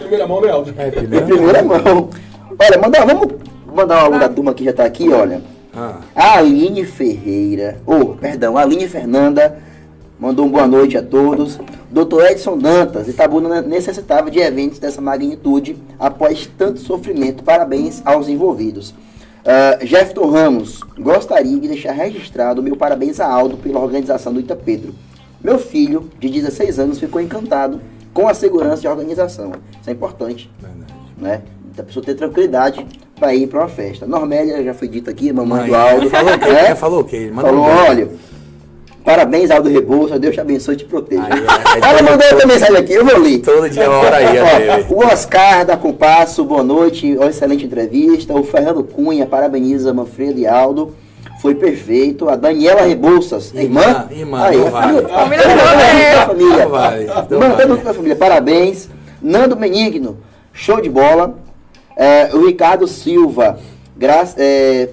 [0.10, 0.74] Primeira mão, né, Aldo?
[0.76, 1.26] É, em primeiro.
[1.28, 2.10] primeira mão.
[2.58, 3.28] Olha, mandar, vamos
[3.74, 5.42] mandar uma da turma que já tá aqui, olha.
[5.76, 9.60] Ah, A Aline Ferreira, ou, perdão, a Aline Fernanda
[10.20, 11.60] mandou uma boa noite a todos.
[11.92, 12.32] Dr.
[12.32, 17.44] Edson Dantas, Itabuna necessitava de eventos dessa magnitude após tanto sofrimento.
[17.44, 18.90] Parabéns aos envolvidos.
[18.90, 24.94] Uh, Jefferson Ramos, gostaria de deixar registrado meu parabéns a Aldo pela organização do Itapedro.
[25.42, 27.80] Meu filho, de 16 anos, ficou encantado
[28.14, 29.52] com a segurança de organização.
[29.80, 30.94] Isso é importante verdade.
[31.18, 31.42] né?
[31.76, 32.86] Da pessoa ter tranquilidade
[33.20, 34.06] para ir para uma festa.
[34.06, 36.10] Normélia, já foi dito aqui, mamãe do Aldo.
[36.10, 36.50] falou o quê?
[36.50, 37.32] É, falou o quê?
[37.36, 38.10] Falou, olha,
[39.04, 41.24] parabéns, Aldo Rebouça, Deus te abençoe e te proteja.
[41.30, 43.40] Aí, é, é Ela mandou outra mensagem aqui, eu vou ler.
[43.40, 44.38] Todo dia é uma hora aí,
[44.90, 48.34] Ó, o Oscar da Compasso, boa noite, excelente entrevista.
[48.34, 50.96] O Fernando Cunha, parabeniza Manfredo e Aldo.
[51.40, 52.30] Foi perfeito.
[52.30, 54.08] A Daniela Rebouças, Irmã, irmã.
[54.12, 55.46] irmã, Aí, a família- Família
[56.22, 56.64] a família.
[56.64, 57.82] Não vale, não vale.
[57.82, 58.90] da família, parabéns.
[59.22, 60.18] Nando Benigno,
[60.54, 61.36] show de bola.
[61.96, 63.58] É, o Ricardo Silva,
[63.98, 64.90] gra- é,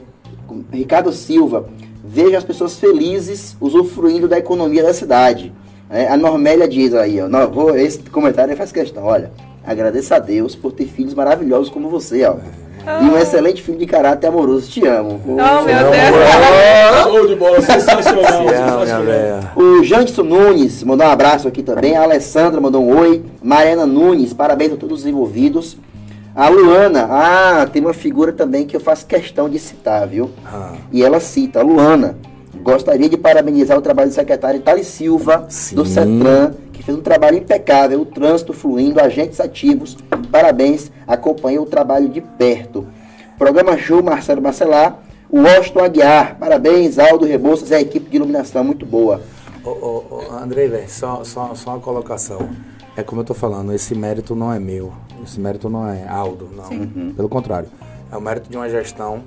[0.72, 1.68] Ricardo Silva,
[2.04, 5.52] veja as pessoas felizes usufruindo da economia da cidade.
[5.88, 9.30] É, a Normélia diz aí, ó, não, vou, esse comentário aí faz questão, olha,
[9.64, 12.34] agradeço a Deus por ter filhos maravilhosos como você, ó.
[12.86, 15.20] E um excelente filho de caráter amoroso, te amo.
[15.24, 15.76] Oh, meu Não, Deus.
[17.02, 18.44] Show de bola, sensacional.
[19.56, 21.96] O Janderson Nunes mandou um abraço aqui também.
[21.96, 23.22] A Alessandra mandou um oi.
[23.42, 25.76] Mariana Nunes, parabéns a todos os envolvidos.
[26.34, 30.30] A Luana, ah, tem uma figura também que eu faço questão de citar, viu?
[30.44, 32.14] Ah, E ela cita, Luana,
[32.62, 35.94] gostaria de parabenizar o trabalho do secretário Thales Silva, do Sim.
[35.94, 39.96] CETRAN, que fez um trabalho impecável, o trânsito fluindo, agentes ativos.
[40.30, 42.86] Parabéns, acompanhei o trabalho de perto.
[43.36, 48.62] Programa Show Marcelo Marcelar, O Washington Aguiar, parabéns, Aldo Rebouças e a equipe de iluminação,
[48.62, 49.20] muito boa.
[49.64, 52.48] Ô, ô, ô, Andrei, velho, só, só, só uma colocação.
[52.96, 54.92] É como eu tô falando, esse mérito não é meu.
[55.24, 56.70] Esse mérito não é Aldo, não.
[56.70, 57.12] Uhum.
[57.16, 57.68] Pelo contrário.
[58.12, 59.24] É o mérito de uma gestão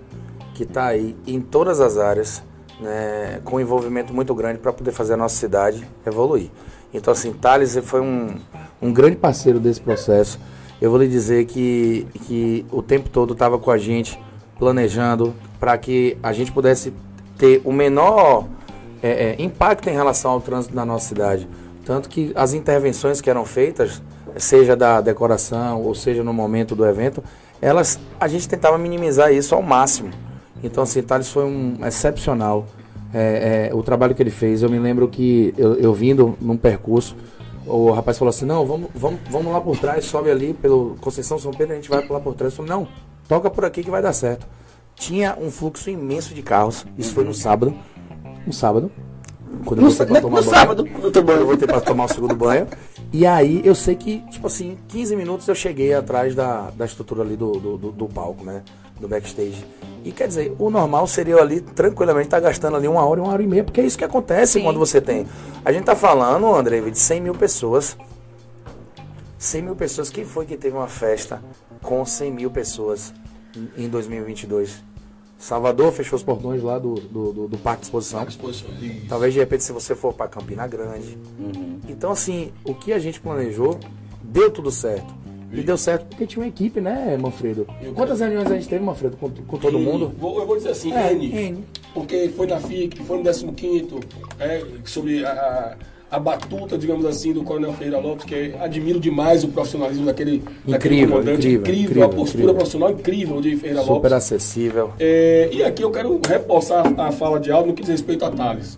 [0.54, 2.41] que está aí em todas as áreas,
[2.80, 6.50] né, com um envolvimento muito grande para poder fazer a nossa cidade evoluir.
[6.93, 8.36] Então, assim, Thales foi um,
[8.82, 10.39] um grande parceiro desse processo.
[10.82, 14.19] Eu vou lhe dizer que, que o tempo todo estava com a gente,
[14.58, 16.93] planejando para que a gente pudesse
[17.38, 18.47] ter o menor
[19.02, 21.47] é, é, impacto em relação ao trânsito na nossa cidade.
[21.86, 24.02] Tanto que as intervenções que eram feitas,
[24.38, 27.23] seja da decoração ou seja no momento do evento,
[27.62, 30.12] elas a gente tentava minimizar isso ao máximo.
[30.63, 32.65] Então, assim, Thales foi um excepcional.
[33.13, 36.56] É, é, o trabalho que ele fez, eu me lembro que eu, eu vindo num
[36.58, 37.15] percurso,
[37.65, 41.38] o rapaz falou assim, não, vamos, vamos, vamos lá por trás, sobe ali pelo Conceição
[41.39, 42.54] São Pedro, a gente vai lá por trás.
[42.54, 42.88] Eu falei, não,
[43.28, 44.45] toca por aqui que vai dar certo.
[44.95, 47.74] Tinha um fluxo imenso de carros, isso foi no sábado,
[48.48, 48.91] um sábado,
[49.65, 50.56] quando eu No, voltei pra no, tomar no banho.
[50.60, 51.45] sábado, no Eu banho.
[51.45, 52.67] voltei para tomar o segundo banho.
[53.12, 57.24] E aí eu sei que, tipo assim, 15 minutos eu cheguei atrás da, da estrutura
[57.24, 58.62] ali do, do, do- do palco, né?
[58.99, 59.65] Do backstage.
[60.03, 63.31] E quer dizer, o normal seria eu ali tranquilamente estar gastando ali uma hora, uma
[63.33, 64.63] hora e meia, porque é isso que acontece Sim.
[64.63, 65.25] quando você tem.
[65.63, 67.97] A gente tá falando, André, de 100 mil pessoas.
[69.38, 70.09] 100 mil pessoas.
[70.09, 71.41] Quem foi que teve uma festa
[71.81, 73.13] com 100 mil pessoas
[73.55, 74.83] em- em 2022?
[75.38, 78.25] Salvador fechou os portões lá do, do, do, do Parque de Exposição.
[79.07, 81.17] Talvez de repente se você for para Campina Grande.
[81.88, 83.79] Então assim, o que a gente planejou
[84.21, 85.13] deu tudo certo.
[85.51, 87.65] E deu certo porque tinha uma equipe, né, Manfredo?
[87.95, 90.12] Quantas reuniões a gente teve, Manfredo, com, com todo E mundo?
[90.19, 91.63] vou- eu vou dizer assim, É, N, N.
[91.93, 93.99] porque foi na FIC, foi no 15º,
[94.39, 95.75] é, sobre a,
[96.12, 100.95] a batuta, digamos assim, do Coronel Ferreira Lopes, que admiro demais o profissionalismo daquele, daquele
[100.95, 101.38] Incrível, comandante.
[101.47, 102.55] incrível, incrível, incrível, a postura incrível.
[102.55, 104.13] profissional incrível de Ferreira Super Lopes.
[104.13, 104.91] acessível.
[104.99, 108.29] É, e aqui eu quero reforçar a fala de Aldo no que diz respeito a
[108.29, 108.77] Thales.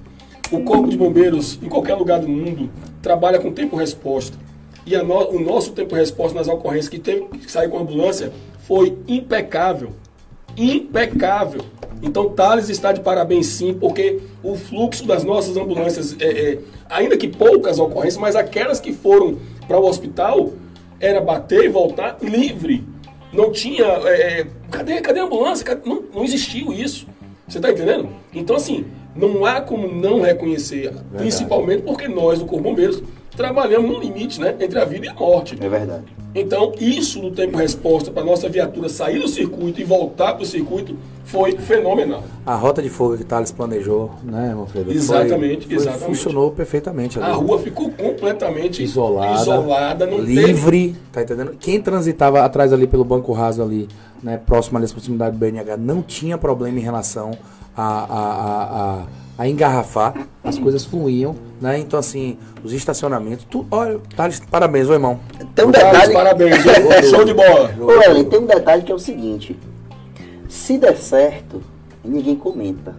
[0.51, 2.69] O Corpo de Bombeiros, em qualquer lugar do mundo,
[3.01, 4.37] trabalha com tempo-resposta.
[4.85, 8.31] E no- o nosso tempo-resposta nas ocorrências que teve que sair com a ambulância
[8.67, 9.91] foi impecável.
[10.57, 11.61] Impecável.
[12.03, 17.15] Então, Thales está de parabéns sim, porque o fluxo das nossas ambulâncias, é, é, ainda
[17.15, 20.51] que poucas ocorrências, mas aquelas que foram para o hospital,
[20.99, 22.83] era bater e voltar livre.
[23.31, 23.85] Não tinha.
[23.85, 25.63] é, é, cadê, cadê a ambulância?
[25.65, 27.07] Cadê- Não, não existiu isso.
[27.47, 28.09] Você está entendendo?
[28.33, 33.01] Então, assim, não há como não reconhecer, principalmente porque nós, do Corpo Bombeiros,
[33.35, 35.57] trabalhamos no limite né, entre a vida e a morte.
[35.59, 36.03] É verdade.
[36.33, 40.45] Então, isso do tempo resposta para nossa viatura sair do circuito e voltar para o
[40.45, 40.95] circuito
[41.25, 42.23] foi fenomenal.
[42.45, 44.85] A rota de fuga que Thales planejou, né, Manfredo?
[44.87, 46.05] Foi- Exatamente, foi- exatamente.
[46.05, 47.29] Funcionou perfeitamente ali.
[47.29, 51.53] A rua ficou completamente isolada, isolada não teve- livre, tá entendendo?
[51.59, 53.89] Quem transitava atrás ali pelo banco raso ali,
[54.23, 57.31] né, próximo ali à proximidade do BNH, não tinha problema em relação
[57.75, 58.63] a, a, a,
[59.01, 59.05] a,
[59.37, 61.79] a engarrafar, as coisas fluíam, né?
[61.79, 65.19] Então assim, os estacionamentos, tu, olha, Thales, parabéns, ô irmão.
[65.55, 66.13] Tem um Thales, detalhe.
[66.13, 66.55] Parabéns,
[67.09, 67.73] show de bola.
[67.79, 69.57] Ô, Ellen, tem um detalhe que é o seguinte:
[70.49, 71.61] se der certo,
[72.03, 72.95] ninguém comenta.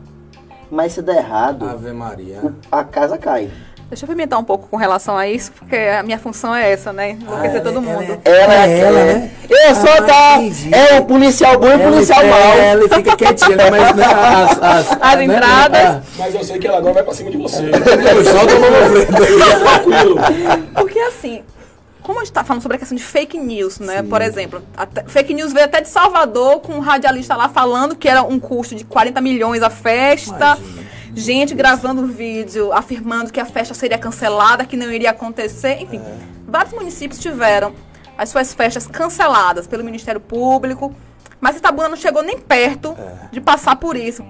[0.71, 2.55] Mas se der errado, Ave Maria.
[2.71, 3.51] a casa cai.
[3.93, 6.95] Deixa eu pimentar um pouco com relação a isso, porque a minha função é essa,
[6.95, 7.11] né?
[7.11, 8.21] Enlouquecer Ah, todo ela- mundo.
[8.25, 9.31] Ela É é ela, aquela- né?
[9.51, 10.37] Eu sou Ah, da.
[10.39, 10.75] entendi.
[10.75, 12.53] É o policial bom e o policial é, mau.
[12.59, 15.83] Ela fica quietinha, né, mas né, as, as, As né, entradas.
[15.85, 17.59] ah, Mas eu sei que ela agora vai para cima de você.
[17.69, 19.27] Solta o Manfredo.
[19.27, 20.17] Fica tranquilo.
[20.75, 21.43] Porque assim,
[22.03, 24.03] como a gente está falando sobre a questão de fake news, né?
[24.03, 28.09] Por exemplo, até- fake news veio até de Salvador com um radialista lá falando que
[28.09, 30.57] era um custo de 40 milhões a festa.
[31.15, 35.83] Gente gravando vídeo afirmando que a festa seria cancelada, que não iria acontecer.
[35.83, 36.01] Enfim,
[36.47, 37.75] vários municípios tiveram
[38.17, 40.95] as suas festas canceladas pelo Ministério Público,
[41.41, 42.97] mas Itabuna não chegou nem perto
[43.31, 44.25] de passar por isso.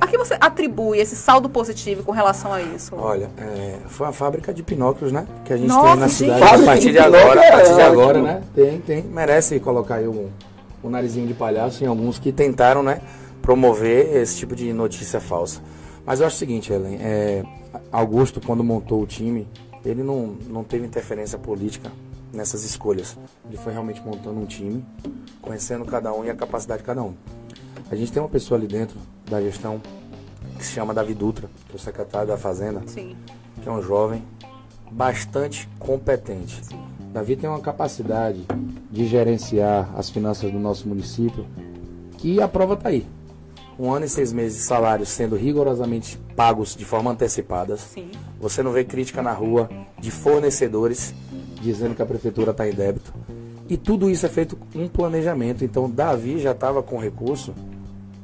[0.00, 2.96] A que você atribui esse saldo positivo com relação a isso?
[2.96, 5.24] Olha, é, foi uma fábrica de Pinóquios, né?
[5.44, 6.16] Que a gente Nossa, tem na gente.
[6.16, 6.40] cidade.
[6.40, 8.42] Fábrica a partir de de agora, a partir de é agora, né?
[8.54, 9.02] Tem, tem.
[9.02, 10.30] Merece colocar aí um,
[10.82, 13.00] um narizinho de palhaço em alguns que tentaram, né?
[13.40, 15.60] Promover esse tipo de notícia falsa.
[16.04, 17.42] Mas eu acho o seguinte, Helen, é,
[17.90, 19.48] Augusto, quando montou o time,
[19.84, 21.90] ele não, não teve interferência política
[22.32, 23.16] nessas escolhas.
[23.46, 24.84] Ele foi realmente montando um time,
[25.40, 27.14] conhecendo cada um e a capacidade de cada um.
[27.90, 29.80] A gente tem uma pessoa ali dentro da gestão
[30.58, 33.16] que se chama Davi Dutra, que é o secretário da Fazenda, Sim.
[33.62, 34.22] que é um jovem
[34.90, 36.60] bastante competente.
[37.12, 38.44] Davi tem uma capacidade
[38.90, 41.46] de gerenciar as finanças do nosso município
[42.18, 43.06] que a prova está aí.
[43.78, 47.76] Um ano e seis meses de salários sendo rigorosamente pagos de forma antecipada.
[47.76, 48.10] Sim.
[48.40, 51.14] Você não vê crítica na rua de fornecedores
[51.60, 53.12] dizendo que a prefeitura está em débito.
[53.68, 55.64] E tudo isso é feito com um planejamento.
[55.64, 57.54] Então, Davi já estava com recurso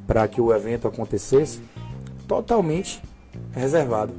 [0.05, 1.59] para que o evento acontecesse
[2.27, 3.01] totalmente
[3.51, 4.13] reservado.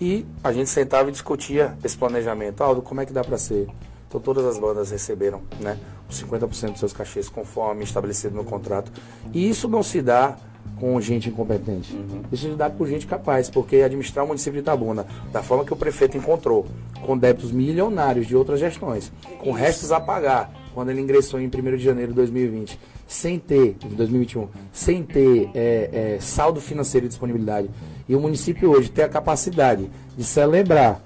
[0.00, 2.62] E a gente sentava e discutia esse planejamento.
[2.62, 3.66] Aldo, como é que dá para ser?
[4.08, 5.78] Então todas as bandas receberam né,
[6.10, 8.92] 50% dos seus cachês conforme estabelecido no contrato.
[9.32, 10.36] E isso não se dá
[10.78, 11.94] com gente incompetente.
[11.94, 12.22] Uhum.
[12.30, 15.72] Isso se dá com gente capaz, porque administrar o município de Itabuna, da forma que
[15.72, 16.66] o prefeito encontrou,
[17.04, 21.76] com débitos milionários de outras gestões, com restos a pagar, quando ele ingressou em 1
[21.76, 27.70] de janeiro de 2020, sem ter, 2021, sem ter é, é, saldo financeiro e disponibilidade,
[28.06, 31.00] e o município hoje ter a capacidade de celebrar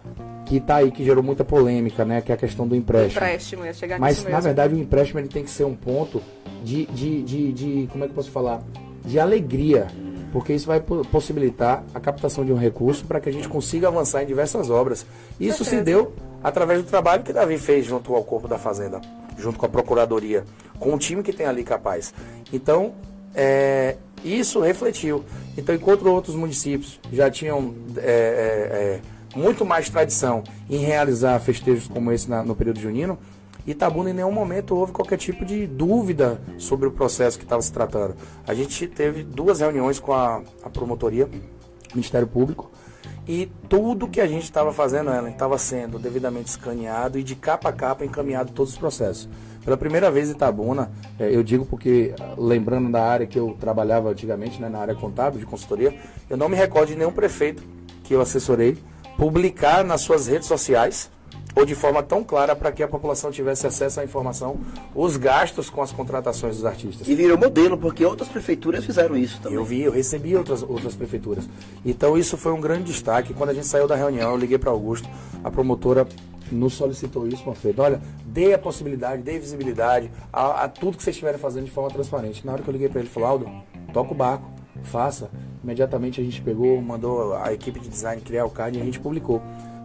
[0.50, 2.20] que está aí, que gerou muita polêmica, né?
[2.20, 3.24] Que é a questão do empréstimo.
[3.24, 6.20] empréstimo, ia chegar Mas, na verdade, o empréstimo ele tem que ser um ponto
[6.64, 8.60] de, de, de, de como é que eu posso falar?
[9.04, 9.86] De alegria.
[10.32, 14.24] Porque isso vai possibilitar a captação de um recurso para que a gente consiga avançar
[14.24, 15.06] em diversas obras.
[15.38, 19.00] Isso se deu através do trabalho que Davi fez junto ao Corpo da Fazenda,
[19.38, 20.44] junto com a Procuradoria,
[20.80, 22.12] com o time que tem ali capaz.
[22.52, 22.92] Então,
[23.36, 25.24] é, isso refletiu.
[25.56, 29.00] Então, enquanto outros municípios já tinham é, é, é
[29.34, 33.18] muito mais tradição em realizar festejos como esse na, no período junino,
[33.66, 37.72] Itabuna em nenhum momento houve qualquer tipo de dúvida sobre o processo que estava se
[37.72, 38.14] tratando.
[38.46, 41.28] A gente teve duas reuniões com a, a promotoria,
[41.94, 42.70] Ministério Público,
[43.28, 47.68] e tudo que a gente estava fazendo, ela estava sendo devidamente escaneado e de capa
[47.68, 49.28] a capa encaminhado todos os processos.
[49.64, 54.10] Pela primeira vez em Itabuna, é, eu digo porque, lembrando da área que eu trabalhava
[54.10, 55.94] antigamente, né, na área contábil, de consultoria,
[56.30, 57.62] eu não me recordo de nenhum prefeito
[58.02, 58.78] que eu assessorei
[59.16, 61.10] publicar nas suas redes sociais
[61.54, 64.58] ou de forma tão clara para que a população tivesse acesso à informação,
[64.94, 67.08] os gastos com as contratações dos artistas.
[67.08, 69.58] E virou modelo, porque outras prefeituras fizeram isso também.
[69.58, 71.48] Eu vi, eu recebi outras, outras prefeituras.
[71.84, 73.34] Então isso foi um grande destaque.
[73.34, 75.08] Quando a gente saiu da reunião, eu liguei para Augusto,
[75.42, 76.06] a promotora
[76.50, 77.82] nos solicitou isso, Manfredo.
[77.82, 81.90] Olha, dê a possibilidade, dê visibilidade a, a, tudo que vocês estiverem fazendo de forma
[81.90, 82.44] transparente.
[82.44, 83.50] Na hora que eu liguei para ele, ele falou, Aldo,
[83.92, 84.50] toca o barco,
[84.82, 85.30] faça.
[85.62, 88.98] Imediatamente a gente pegou, mandou a equipe de design criar o card e a gente
[88.98, 89.42] publicou.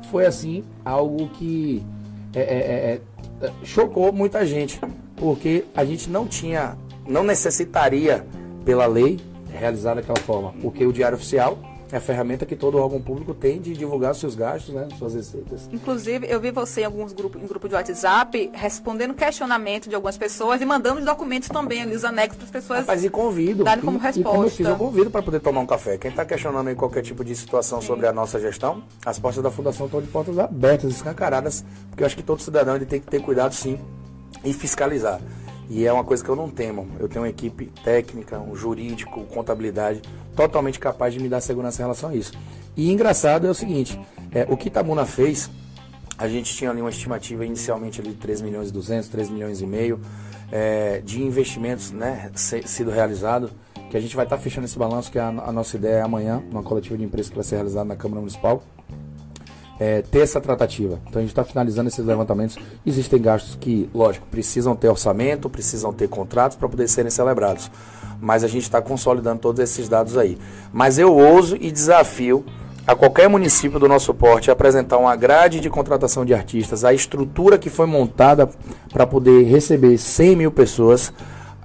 [0.10, 1.84] Foi assim algo que
[2.34, 3.02] é, é, é,
[3.42, 4.80] é, chocou muita gente,
[5.16, 8.26] porque a gente não tinha, não necessitaria
[8.64, 9.20] pela lei
[9.52, 11.58] realizar daquela forma, porque o diário oficial
[11.92, 15.70] é a ferramenta que todo órgão público tem de divulgar seus gastos, né, suas receitas.
[15.72, 20.18] Inclusive, eu vi você em alguns grupos, em grupo de WhatsApp, respondendo questionamento de algumas
[20.18, 22.80] pessoas e mandando os documentos também ali, os anexos para as pessoas.
[22.80, 23.64] Rapaz, e convido.
[23.64, 24.20] Darem como resposta.
[24.20, 25.98] E como eu fiz, eu convido para poder tomar um café.
[25.98, 27.88] Quem está questionando aí qualquer tipo de situação Sim.
[27.88, 32.08] sobre a nossa gestão, as portas da Fundação estão de portas abertas, escancaradas, porque eu
[32.08, 33.80] acho que todo cidadão ele tem que ter cuidado sim
[34.44, 35.20] e fiscalizar.
[35.70, 36.88] E é uma coisa que eu não temo.
[37.00, 40.02] Eu tenho uma equipe técnica, um jurídico, contabilidade,
[40.36, 42.34] totalmente capaz de me dar segurança em relação a isso.
[42.76, 44.00] E engraçado é o seguinte,
[44.32, 45.50] é, o que Itabuna fez,
[46.18, 49.62] a gente tinha ali uma estimativa inicialmente ali de 3 milhões e 200, 3 milhões
[49.62, 50.00] e meio
[50.52, 53.50] é, de investimentos né, sido realizado,
[53.90, 55.96] que a gente vai estar tá fechando esse balanço, que é a, a nossa ideia
[55.96, 58.62] é amanhã, numa coletiva de empresa que vai ser realizada na Câmara Municipal
[59.80, 61.00] é, ter essa tratativa.
[61.08, 62.58] Então a gente está finalizando esses levantamentos.
[62.86, 67.70] Existem gastos que, lógico, precisam ter orçamento, precisam ter contratos para poder serem celebrados.
[68.22, 70.38] Mas a gente está consolidando todos esses dados aí.
[70.72, 72.46] Mas eu ouso e desafio
[72.88, 77.58] a qualquer município do nosso porte apresentar uma grade de contratação de artistas, a estrutura
[77.58, 78.48] que foi montada
[78.94, 81.12] para poder receber 100 mil pessoas,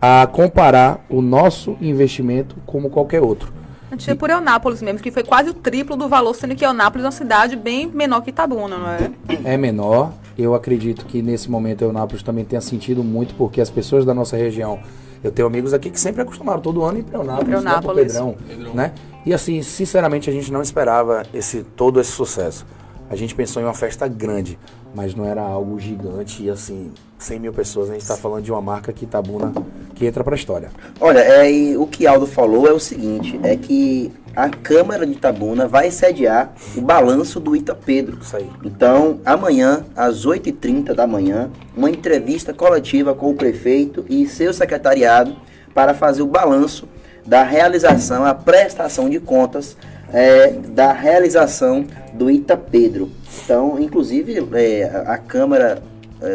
[0.01, 3.60] a comparar o nosso investimento como qualquer outro.
[3.91, 7.05] A gente por Eunápolis mesmo, que foi quase o triplo do valor, sendo que Eunápolis
[7.05, 9.11] é uma cidade bem menor que Itabuna, não é?
[9.45, 10.13] É menor.
[10.39, 14.37] Eu acredito que nesse momento Eunápolis também tenha sentido muito, porque as pessoas da nossa
[14.37, 14.79] região.
[15.23, 18.13] Eu tenho amigos aqui que sempre acostumaram todo ano ir para Eunápolis, Eunápolis.
[18.13, 18.93] Pedrão, Pedrão, né?
[19.27, 22.65] E assim, sinceramente, a gente não esperava esse todo esse sucesso.
[23.11, 24.57] A gente pensou em uma festa grande,
[24.95, 27.91] mas não era algo gigante e assim, 100 mil pessoas.
[27.91, 29.53] A gente está falando de uma marca que Itabuna
[29.95, 30.71] que entra para a história.
[31.01, 35.69] Olha, é, o que Aldo falou é o seguinte: é que a Câmara de Itabuna
[35.69, 38.19] vai sediar o balanço do Ita Pedro.
[38.21, 38.49] Isso aí.
[38.65, 45.37] Então, amanhã, às 8h30 da manhã, uma entrevista coletiva com o prefeito e seu secretariado
[45.75, 46.89] para fazer o balanço
[47.27, 49.77] da realização, a prestação de contas
[50.13, 53.11] é, da realização do Ita Pedro.
[53.45, 55.83] Então, inclusive, é, a Câmara,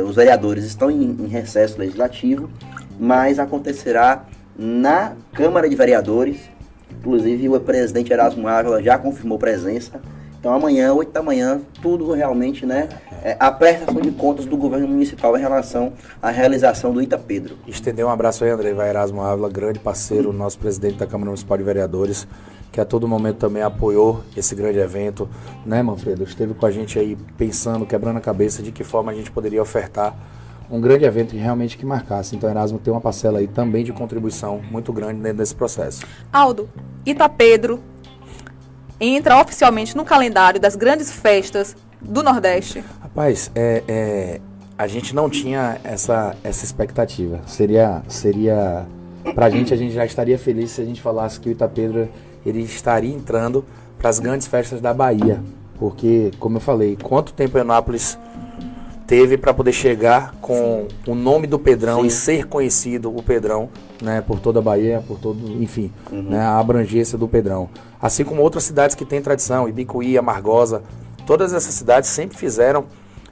[0.07, 2.49] os vereadores estão em, em, recesso legislativo,
[2.99, 4.25] mas acontecerá
[4.57, 6.37] na Câmara de Vereadores.
[6.99, 10.01] Inclusive, o presidente Erasmo Ávila já confirmou presença.
[10.39, 12.87] Então, amanhã, 8 da manhã, tudo realmente, né?
[13.23, 17.57] É, a prestação de contas do governo municipal em relação à realização do Ita Pedro.
[17.67, 21.57] Estender um abraço aí, André Vai Erasmo Ávila, grande parceiro, nosso presidente da Câmara Municipal
[21.57, 22.27] de Vereadores
[22.71, 25.29] que a todo momento também apoiou esse grande evento,
[25.65, 26.23] né, Manfredo?
[26.23, 29.61] Esteve com a gente aí pensando, quebrando a cabeça de que forma a gente poderia
[29.61, 30.15] ofertar
[30.69, 32.35] um grande evento que realmente que marcasse.
[32.35, 36.05] Então, Erasmo tem uma parcela aí também de contribuição muito grande dentro desse processo.
[36.31, 36.69] Aldo,
[37.05, 37.79] Itapedro
[38.99, 42.83] entra oficialmente no calendário das grandes festas do Nordeste?
[43.01, 44.41] Rapaz, é, é,
[44.77, 47.41] a gente não tinha essa, essa expectativa.
[47.47, 48.85] Seria, seria
[49.33, 52.09] pra gente, a gente já estaria feliz se a gente falasse que o Itapedro
[52.45, 53.65] ele estaria entrando
[53.97, 55.41] para as grandes festas da Bahia.
[55.77, 58.17] Porque, como eu falei, quanto tempo Anápolis
[59.05, 62.07] teve para poder chegar com o nome do Pedrão Sim.
[62.07, 63.69] e ser conhecido o Pedrão,
[64.01, 66.23] né, por toda a Bahia, por todo, enfim, uhum.
[66.23, 67.69] né, a abrangência do Pedrão.
[68.01, 70.81] Assim como outras cidades que têm tradição, Ibicuí, Amargosa,
[71.25, 72.85] todas essas cidades sempre fizeram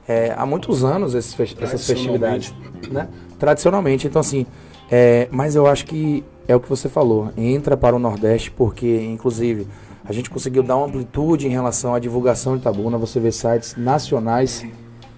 [0.06, 2.54] é, há muitos anos esses, essas festividades,
[2.90, 3.08] né?
[3.38, 4.46] Tradicionalmente, então assim,
[4.90, 9.02] é, mas eu acho que é o que você falou, entra para o Nordeste porque,
[9.02, 9.66] inclusive,
[10.04, 12.98] a gente conseguiu dar uma amplitude em relação à divulgação de Tabuna.
[12.98, 14.64] Você vê sites nacionais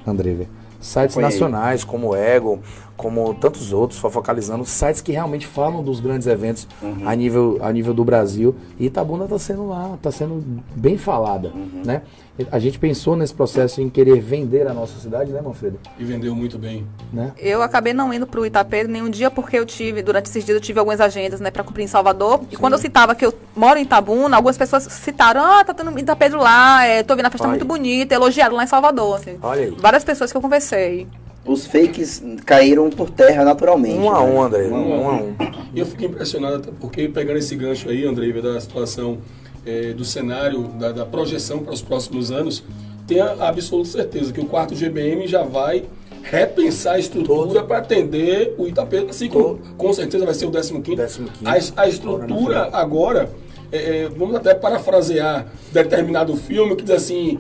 [0.07, 0.47] André.
[0.81, 2.61] Sites nacionais como o Ego,
[2.97, 7.03] como tantos outros, focalizando sites que realmente falam dos grandes eventos uhum.
[7.07, 8.55] a, nível, a nível do Brasil.
[8.79, 10.43] E Itabuna está sendo lá, está sendo
[10.75, 11.53] bem falada.
[11.55, 11.83] Uhum.
[11.85, 12.03] Né?
[12.51, 15.79] A gente pensou nesse processo em querer vender a nossa cidade, né, Manfredo?
[15.99, 16.87] E vendeu muito bem.
[17.11, 17.33] Né?
[17.39, 20.55] Eu acabei não indo para o Itapê nenhum dia porque eu tive, durante esses dias,
[20.55, 22.41] eu tive algumas agendas né, para cumprir em Salvador.
[22.41, 22.47] Sim.
[22.53, 25.99] E quando eu citava que eu moro em Itabuna, algumas pessoas citaram: Ah, tá tendo
[25.99, 27.53] Itapedro lá, é, tô vendo a festa Olha.
[27.53, 29.17] muito bonita, elogiaram lá em Salvador.
[29.17, 29.39] Assim.
[29.43, 29.71] Olha aí.
[29.79, 31.07] Várias pessoas que eu conversei
[31.47, 33.99] os fakes caíram por terra naturalmente.
[33.99, 34.33] Um a né?
[34.33, 34.69] um, André.
[34.69, 35.37] Um, um a um.
[35.73, 39.19] E eu fiquei impressionado, até porque pegando esse gancho aí, André, da situação
[39.65, 42.65] é, do cenário, da, da, projeção para os próximos anos,
[43.07, 45.85] tenho a absoluta certeza que o quarto GBM já vai
[46.23, 50.81] repensar a estrutura para atender o Itapê, assim como com certeza vai ser o 15
[50.81, 51.03] quinto.
[51.45, 53.31] A, a estrutura agora,
[53.71, 57.39] é, é, vamos até parafrasear determinado filme que diz assim,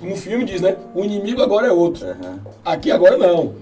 [0.00, 0.76] no filme diz, né?
[0.94, 2.06] O inimigo agora é outro.
[2.06, 2.38] Uhum.
[2.64, 3.54] Aqui agora não.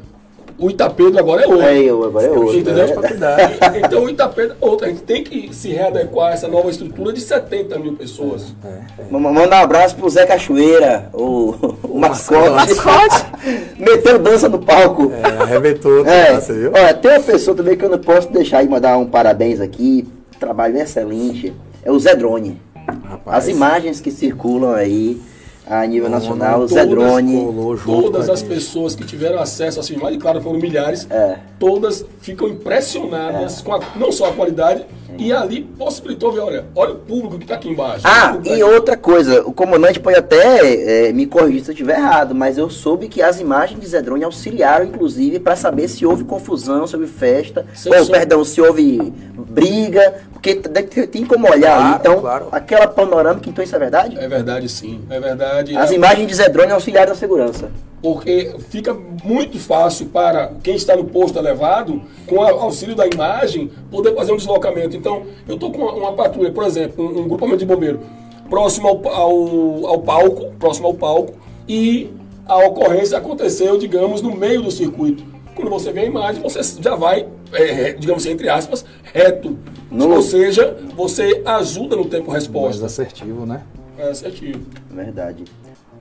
[0.58, 1.62] O Itapedro agora é outro.
[1.62, 2.58] É, eu, agora é outro.
[2.58, 2.86] Entendeu?
[2.86, 3.78] É.
[3.84, 4.86] Então o Itapedro é outro.
[4.86, 8.54] A gente tem que se readequar a essa nova estrutura de 70 mil pessoas.
[8.64, 9.10] É, é.
[9.10, 12.50] Mandar um abraço pro Zé Cachoeira, o, o, mascote.
[12.50, 13.26] mascote.
[13.78, 15.12] Meteu dança no palco.
[15.12, 16.06] É, arrebentou.
[16.06, 16.34] É.
[16.34, 16.72] Dança, viu?
[16.72, 20.06] Olha, tem uma pessoa também que eu não posso deixar de mandar um parabéns aqui.
[20.38, 21.52] Trabalho excelente.
[21.82, 22.60] É o Zé Drone.
[23.04, 23.44] Rapaz.
[23.44, 25.20] As imagens que circulam aí
[25.66, 27.52] a nível nacional, o Zé Drone.
[27.84, 31.38] Todas as pessoas que tiveram acesso às filmagens, claro, foram milhares, é.
[31.58, 33.64] todas ficam impressionadas é.
[33.64, 34.86] com a, não só a qualidade,
[35.18, 38.02] e ali possibilitou ver, olha, olha o público que está aqui embaixo.
[38.04, 42.34] Ah, e outra coisa, o comandante pode até é, me corrigir se eu estiver errado,
[42.34, 46.24] mas eu soube que as imagens de Zé Drone auxiliaram, inclusive, para saber se houve
[46.24, 50.54] confusão, se houve festa, ou, perdão, se houve briga, porque
[51.06, 51.96] tem como olhar claro, ali.
[51.98, 52.48] Então, claro.
[52.52, 54.18] aquela panorâmica, então isso é verdade?
[54.18, 55.00] É verdade, sim.
[55.08, 55.55] É verdade.
[55.76, 55.94] As é...
[55.94, 57.70] imagens de Zedrone auxiliaram na segurança.
[58.02, 58.94] Porque fica
[59.24, 64.32] muito fácil para quem está no posto elevado, com o auxílio da imagem, poder fazer
[64.32, 64.96] um deslocamento.
[64.96, 68.00] Então, eu estou com uma, uma, patrulha, por exemplo, um, um grupamento de bombeiro,
[68.48, 71.34] próximo ao, ao, ao palco, próximo ao palco,
[71.68, 72.10] e
[72.46, 75.24] a ocorrência aconteceu, digamos, no meio do circuito.
[75.54, 79.58] Quando você vê a imagem, você já vai, é, digamos assim, entre aspas, reto.
[79.90, 80.14] No...
[80.14, 82.80] Ou seja, você ajuda no tempo resposta.
[82.80, 83.62] Mais assertivo, né?
[83.98, 84.60] É assertivo.
[84.90, 85.44] Verdade.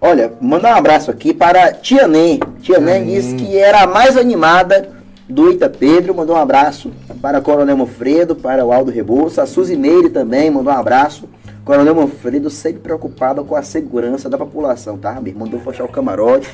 [0.01, 2.39] Olha, mandar um abraço aqui para Tia Nen.
[2.61, 4.89] Tia Nen disse que era a mais animada
[5.27, 6.13] do Ita Pedro.
[6.13, 6.91] Mandou um abraço
[7.21, 9.43] para o Coronel Mofredo, para o Aldo Rebouça.
[9.43, 11.27] A Suzy Meire também mandou um abraço.
[11.65, 15.33] Coronel Manfredo sempre preocupado com a segurança da população, tá, meu?
[15.33, 16.47] Mandou fechar o camarote.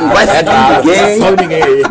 [0.00, 0.50] Não vai seguir
[0.84, 1.18] ninguém.
[1.20, 1.82] Não ninguém aí.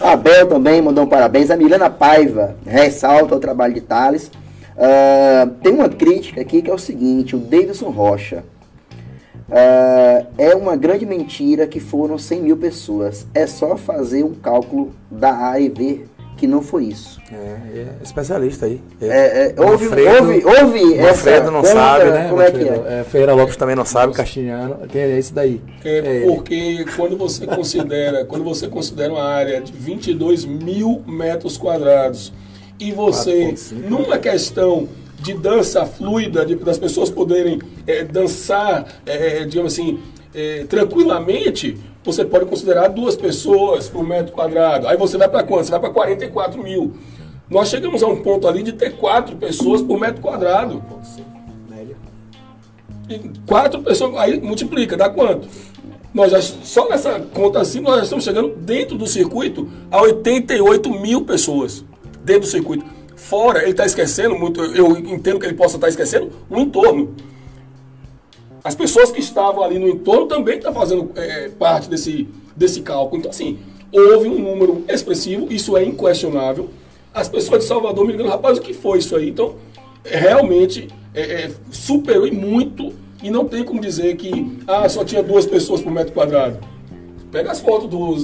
[0.00, 1.48] Abel também mandou um parabéns.
[1.52, 4.32] A Milena Paiva ressalta o trabalho de Thales.
[4.78, 8.44] Uh, tem uma crítica aqui que é o seguinte: o Davidson Rocha.
[9.48, 13.26] Uh, é uma grande mentira que foram 100 mil pessoas.
[13.34, 16.06] É só fazer um cálculo da área e ver
[16.38, 17.20] que não foi isso.
[17.32, 18.80] É, é especialista aí.
[19.00, 20.94] É, é, houve, Manfredo, houve, houve
[21.50, 22.28] não conta, sabe, né?
[22.28, 23.00] Como é que é?
[23.00, 23.04] é?
[23.04, 25.60] Feira Lopes também não sabe, Castilhano, é esse daí.
[25.84, 32.32] É, porque quando você considera, quando você considera uma área de 22 mil metros quadrados
[32.78, 33.54] e você,
[33.88, 34.88] numa questão
[35.20, 39.98] de dança fluida, de, das pessoas poderem é, dançar, é, digamos assim,
[40.34, 44.86] é, tranquilamente, você pode considerar duas pessoas por metro quadrado.
[44.86, 45.64] Aí você vai para quanto?
[45.64, 46.94] Você vai para 44 mil.
[47.50, 50.82] Nós chegamos a um ponto ali de ter quatro pessoas por metro quadrado.
[53.08, 55.48] E quatro pessoas, aí multiplica, dá quanto?
[56.12, 60.90] Nós já, só nessa conta assim, nós já estamos chegando dentro do circuito a 88
[61.00, 61.84] mil pessoas.
[62.28, 62.84] Dentro do circuito.
[63.16, 67.14] Fora, ele está esquecendo muito, eu entendo que ele possa estar tá esquecendo, o entorno.
[68.62, 73.18] As pessoas que estavam ali no entorno também estão fazendo é, parte desse, desse cálculo.
[73.18, 73.58] Então, assim,
[73.90, 76.68] houve um número expressivo, isso é inquestionável.
[77.14, 79.30] As pessoas de Salvador me ligando, rapaz, o que foi isso aí?
[79.30, 79.56] Então,
[80.04, 85.46] realmente é, é, superou muito, e não tem como dizer que ah, só tinha duas
[85.46, 86.58] pessoas por metro quadrado.
[87.30, 88.18] Pega as fotos do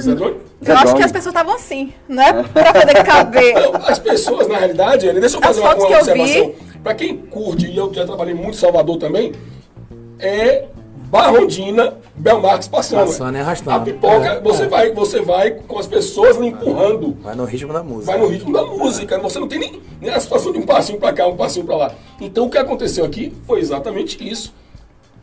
[0.00, 0.36] Zedrone.
[0.64, 2.42] Eu acho que as pessoas estavam assim, né?
[2.52, 3.54] Pra poder caber.
[3.86, 6.52] As pessoas, na realidade, deixa eu fazer uma, uma observação.
[6.82, 9.32] Para quem curte, e eu já trabalhei muito em Salvador também,
[10.18, 10.66] é
[11.08, 13.06] Barrondina, Belmarx passando.
[13.06, 13.76] Passando e arrastando.
[13.76, 14.68] A pipoca, é, você, é.
[14.68, 17.16] Vai, você vai com as pessoas lhe empurrando.
[17.22, 18.12] Vai no ritmo da música.
[18.12, 19.18] Vai no ritmo da música.
[19.20, 21.76] Você não tem nem, nem a situação de um passinho para cá, um passinho para
[21.76, 21.92] lá.
[22.20, 24.52] Então o que aconteceu aqui foi exatamente isso.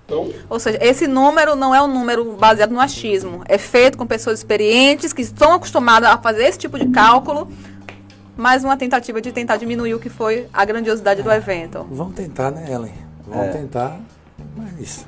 [0.05, 3.41] Então, Ou seja, esse número não é um número baseado no achismo.
[3.47, 7.47] É feito com pessoas experientes que estão acostumadas a fazer esse tipo de cálculo.
[8.35, 11.85] Mais uma tentativa de tentar diminuir o que foi a grandiosidade do evento.
[11.89, 12.93] Vamos tentar, né, Ellen?
[13.27, 13.51] Vamos é.
[13.51, 13.99] tentar.
[14.57, 15.05] Mas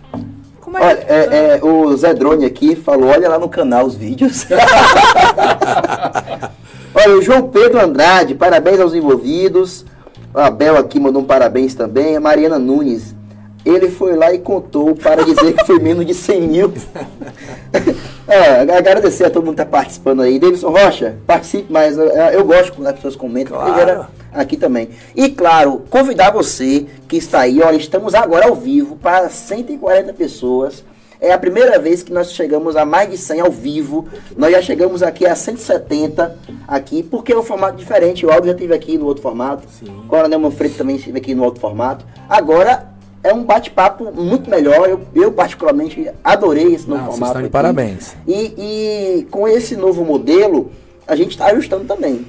[0.61, 3.95] como é olha, é, é, o Zé Drone aqui falou, olha lá no canal os
[3.95, 4.47] vídeos.
[6.93, 9.85] olha, o João Pedro Andrade, parabéns aos envolvidos.
[10.33, 12.17] A Bel aqui mandou um parabéns também.
[12.17, 13.14] A Mariana Nunes,
[13.65, 16.73] ele foi lá e contou para dizer que foi menos de 100 mil.
[18.27, 20.39] é, agradecer a todo mundo que está participando aí.
[20.39, 23.57] Davidson Rocha, participe, mas eu, eu gosto quando as pessoas comentam.
[23.57, 24.89] Claro aqui também.
[25.15, 30.83] E claro, convidar você que está aí, olha, estamos agora ao vivo para 140 pessoas.
[31.19, 34.07] É a primeira vez que nós chegamos a mais de 100 ao vivo.
[34.37, 36.37] Nós já chegamos aqui a 170
[36.67, 38.25] aqui, porque é um formato diferente.
[38.25, 39.65] O áudio já esteve aqui no outro formato.
[39.69, 40.01] Sim.
[40.03, 42.05] O Coronel Manfredo também esteve aqui no outro formato.
[42.29, 42.94] Agora
[43.25, 44.87] é um bate-papo muito melhor.
[44.87, 47.17] Eu, eu, particularmente adorei esse novo Não, formato.
[47.17, 48.15] Vocês estão de parabéns.
[48.27, 50.71] E, e com esse novo modelo,
[51.07, 52.25] a gente está ajustando também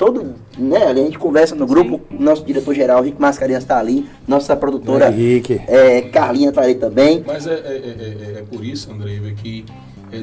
[0.00, 2.24] todo, né, a gente conversa no grupo, Sim.
[2.24, 5.14] nosso diretor-geral, Rico Mascarenhas está ali, nossa produtora
[5.68, 7.22] é, é, Carlinha está ali também.
[7.26, 9.62] Mas é, é, é, é por isso, André, que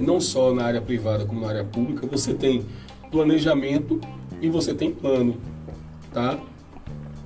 [0.02, 2.66] não só na área privada como na área pública, você tem
[3.12, 4.02] planejamento
[4.41, 5.38] e você tem plano,
[6.12, 6.39] tá?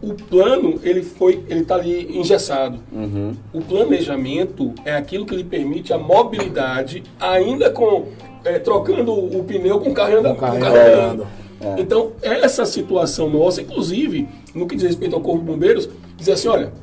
[0.01, 2.79] O plano, ele foi, ele está ali engessado.
[2.91, 3.35] Uhum.
[3.53, 8.07] O planejamento é aquilo que lhe permite a mobilidade, ainda com
[8.43, 10.35] é, trocando o pneu com o carro andando.
[10.35, 11.27] Com o carro andando.
[11.61, 11.81] É.
[11.81, 16.47] Então, essa situação nossa, inclusive, no que diz respeito ao Corpo de Bombeiros, dizer assim,
[16.47, 16.73] olha,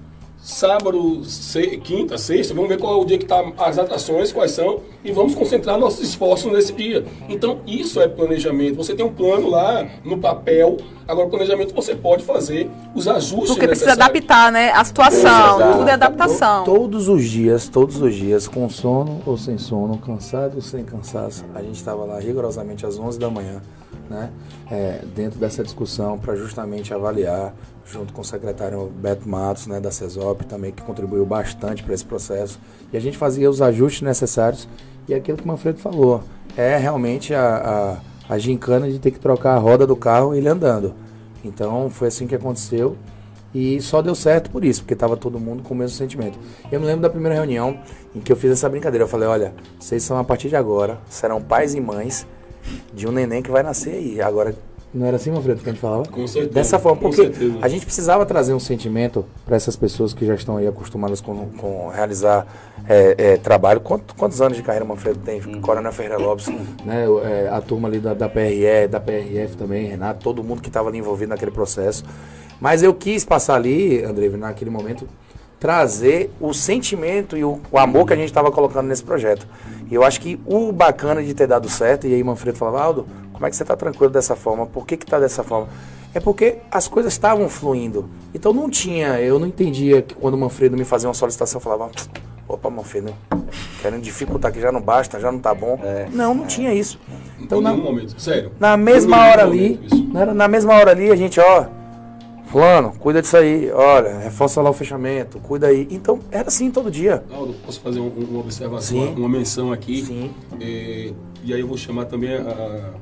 [0.41, 4.53] sábado, se, quinta, sexta, vamos ver qual é o dia que está as atrações, quais
[4.53, 7.05] são, e vamos concentrar nossos esforços nesse dia.
[7.29, 8.77] Então, isso é planejamento.
[8.77, 10.77] Você tem um plano lá no papel,
[11.07, 14.71] agora o planejamento você pode fazer os ajustes Porque precisa adaptar, né?
[14.71, 15.21] A situação,
[15.61, 15.79] Exato.
[15.79, 16.65] tudo é adaptação.
[16.65, 21.45] Todos os dias, todos os dias, com sono ou sem sono, cansado ou sem cansaço,
[21.55, 23.61] a gente estava lá rigorosamente às 11 da manhã,
[24.09, 24.31] né,
[24.71, 27.55] é, dentro dessa discussão para justamente avaliar,
[27.85, 32.05] junto com o secretário Beto Matos, né, da CESOP, também que contribuiu bastante para esse
[32.05, 32.59] processo,
[32.93, 34.69] e a gente fazia os ajustes necessários,
[35.09, 36.23] e aquilo que o Manfredo falou,
[36.57, 40.39] é realmente a, a, a gincana de ter que trocar a roda do carro e
[40.39, 40.95] ele andando.
[41.45, 42.97] Então foi assim que aconteceu,
[43.55, 46.39] e só deu certo por isso, porque estava todo mundo com o mesmo sentimento.
[46.71, 47.81] Eu me lembro da primeira reunião
[48.15, 49.05] em que eu fiz essa brincadeira.
[49.05, 52.27] Eu falei: olha, vocês são a partir de agora, serão pais e mães
[52.93, 54.21] de um neném que vai nascer aí.
[54.21, 54.55] Agora,
[54.93, 56.07] não era assim, Manfredo, que a gente falava?
[56.07, 56.55] Com certeza.
[56.55, 60.57] Dessa forma, porque a gente precisava trazer um sentimento para essas pessoas que já estão
[60.57, 62.47] aí acostumadas com, com realizar
[62.89, 63.81] é, é, trabalho.
[63.81, 65.41] Quantos, quantos anos de carreira Manfredo tem?
[65.41, 65.61] Uhum.
[65.61, 66.49] Coronel Ferreira Lopes,
[66.85, 67.05] né?
[67.25, 70.89] É, a turma ali da, da PRE, da PRF também, Renato, todo mundo que estava
[70.89, 72.03] ali envolvido naquele processo.
[72.59, 75.07] Mas eu quis passar ali, André, naquele momento,
[75.59, 79.47] trazer o sentimento e o, o amor que a gente estava colocando nesse projeto.
[79.91, 83.07] E eu acho que o bacana de ter dado certo, e aí Manfredo falava, Aldo,
[83.33, 84.67] como é que você está tranquilo dessa forma?
[84.67, 85.69] Por que está dessa forma?
[86.15, 88.09] É porque as coisas estavam fluindo.
[88.35, 91.63] Então não tinha, eu não entendia que quando o Manfredo me fazia uma solicitação, eu
[91.63, 91.91] falava,
[92.49, 93.15] opa, Manfredo,
[93.81, 95.79] querendo dificultar que já não basta, já não tá bom.
[95.83, 96.47] É, não, não é.
[96.47, 96.99] tinha isso.
[97.41, 98.53] Então, na, momento, sério.
[98.59, 99.81] Na mesma hora ali,
[100.13, 101.67] na, na mesma hora ali, a gente, ó,
[102.49, 105.87] Fulano, cuida disso aí, olha, reforça lá o fechamento, cuida aí.
[105.91, 107.23] Então, era assim todo dia.
[107.31, 109.15] Aldo, posso fazer um, uma observação, Sim.
[109.17, 110.03] uma menção aqui?
[110.03, 110.31] Sim.
[110.59, 111.13] É,
[111.45, 112.95] e aí eu vou chamar também, a,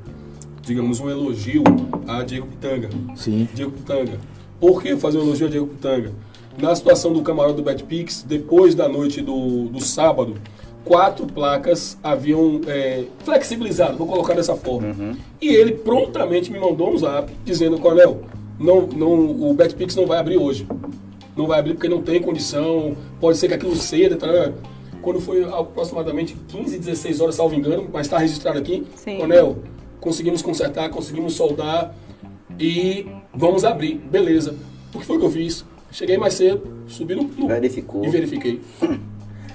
[0.61, 1.63] digamos, um elogio
[2.05, 2.89] a Diego Pitanga.
[3.15, 3.47] Sim.
[3.53, 4.19] Diego Pitanga.
[4.59, 6.11] Por que fazer um elogio a Diego Pitanga?
[6.57, 10.35] Na situação do camarote do Betpix, depois da noite do, do sábado,
[10.83, 14.89] quatro placas haviam é, flexibilizado, vou colocar dessa forma.
[14.89, 15.15] Uhum.
[15.41, 18.21] E ele prontamente me mandou um zap dizendo, Coronel,
[18.59, 20.67] não, não, o BetPix não vai abrir hoje.
[21.35, 24.15] Não vai abrir porque não tem condição, pode ser que aquilo ceda.
[24.15, 24.51] Tá?
[25.01, 29.19] Quando foi aproximadamente 15, 16 horas, salvo engano, mas está registrado aqui, Sim.
[29.19, 29.59] Conel,
[29.99, 31.95] conseguimos consertar, conseguimos soldar
[32.59, 33.95] e vamos abrir.
[33.95, 34.55] Beleza.
[34.93, 35.63] O que foi que eu fiz?
[35.91, 38.03] Cheguei mais cedo, subi no, no Verificou.
[38.03, 38.61] e verifiquei.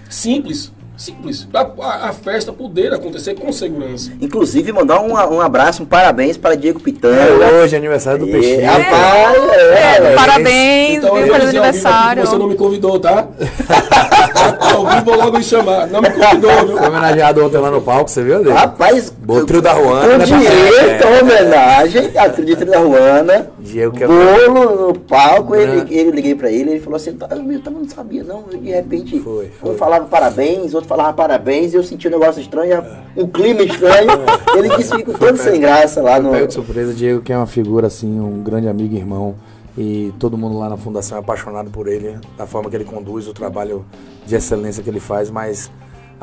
[0.08, 0.72] Simples.
[0.96, 1.48] Simples.
[1.52, 4.12] A, a- a festa poder acontecer com segurança.
[4.20, 7.16] Inclusive, mandar um, um abraço, um parabéns para Diego Pitanga.
[7.16, 8.66] É hoje, aniversário do E, Peixinho.
[8.66, 12.26] rapaz, É, é, parabéns, Então, viu, feliz aniversário.
[12.26, 13.26] Você não me convidou, tá?
[14.74, 15.86] ao vivo vou logo me chamar.
[15.88, 16.76] Não me convidou, viu?
[16.78, 18.50] Foi homenageado ontem lá no palco, você viu, Adê?
[18.52, 22.10] Rapaz, O trio da Ruana, com né, direito à homenagem
[22.56, 23.50] trio da Ruana.
[23.62, 25.98] Diego que é Bolo no palco, ele, É.
[26.00, 29.20] ele liguei pra ele, ele falou assim, tá, eu também não sabia não, de repente
[29.20, 29.70] Foi, foi.
[29.70, 32.84] um falava parabéns, outro falava parabéns, e eu senti um negócio estranho,
[33.16, 34.10] um clima estranho,
[34.56, 36.32] ele disse ficou todo sem graça lá no...
[36.46, 39.34] De surpresa, Diego, que é uma figura assim, um grande amigo e irmão.
[39.78, 43.26] E todo mundo lá na fundação é apaixonado por ele, da forma que ele conduz,
[43.26, 43.86] o trabalho
[44.26, 45.70] de excelência que ele faz, mas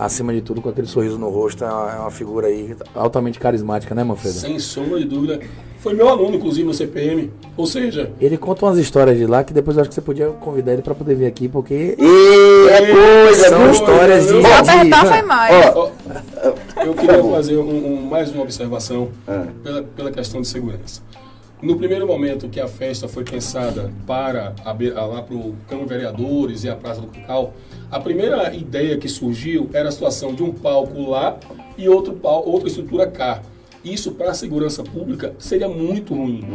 [0.06, 3.38] acima de tudo com aquele sorriso no rosto, é uma, é uma figura aí altamente
[3.40, 4.36] carismática, né, Manfredo?
[4.36, 5.40] Sem sombra de dúvida.
[5.80, 7.32] Foi meu aluno, inclusive, no CPM.
[7.56, 10.28] Ou seja, Ele conta umas histórias de lá que depois eu acho que você podia
[10.28, 14.34] convidar ele para poder vir aqui, porque E é coisa, são histórias de.
[14.34, 15.66] Se Se apertar, foi mais.
[16.86, 19.46] Eu queria fazer um- um- mais uma observação Ah.
[19.64, 21.02] pela, pela questão de segurança.
[21.62, 24.72] No primeiro momento que a festa foi pensada para a
[25.06, 27.54] lá para o Câmara de Vereadores e a Praça do Cacau,
[27.92, 31.38] a primeira ideia que surgiu era a situação de um palco lá
[31.78, 33.42] e outro pal- outra estrutura cá.
[33.84, 36.46] Isso para a segurança pública seria muito ruim.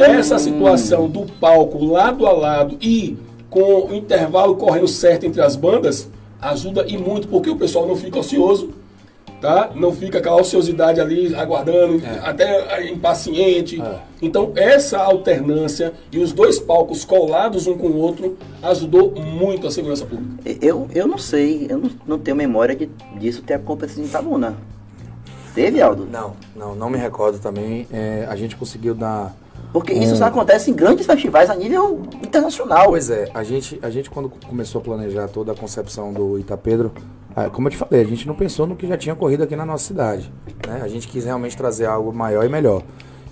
[0.00, 3.16] Essa situação do palco lado a lado e
[3.48, 6.08] com o intervalo correndo certo entre as bandas
[6.40, 8.70] ajuda e muito porque o pessoal não fica ocioso
[9.40, 9.70] tá?
[9.74, 13.82] Não fica aquela ociosidade ali aguardando, até impaciente.
[14.20, 19.70] Então, essa alternância e os dois palcos colados um com o outro ajudou muito a
[19.70, 20.42] segurança pública.
[20.60, 24.56] eu, eu não sei, eu não, não tenho memória de, disso ter acontecido em Itabuna.
[25.54, 26.06] Teve, Aldo?
[26.06, 27.86] Não, não, não me recordo também.
[27.92, 29.34] É, a gente conseguiu dar.
[29.72, 32.86] Porque isso só acontece em grandes festivais a nível internacional.
[32.88, 36.92] Pois é, a gente, a gente quando começou a planejar toda a concepção do Itapedro,
[37.36, 39.54] ah, como eu te falei, a gente não pensou no que já tinha ocorrido aqui
[39.54, 40.32] na nossa cidade.
[40.66, 40.80] Né?
[40.82, 42.82] A gente quis realmente trazer algo maior e melhor.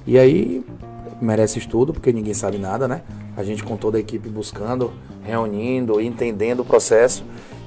[0.06, 0.64] E aí
[1.20, 3.02] merece estudo, porque ninguém sabe nada, né?
[3.36, 7.24] A gente com toda a equipe buscando, reunindo, entendendo o processo.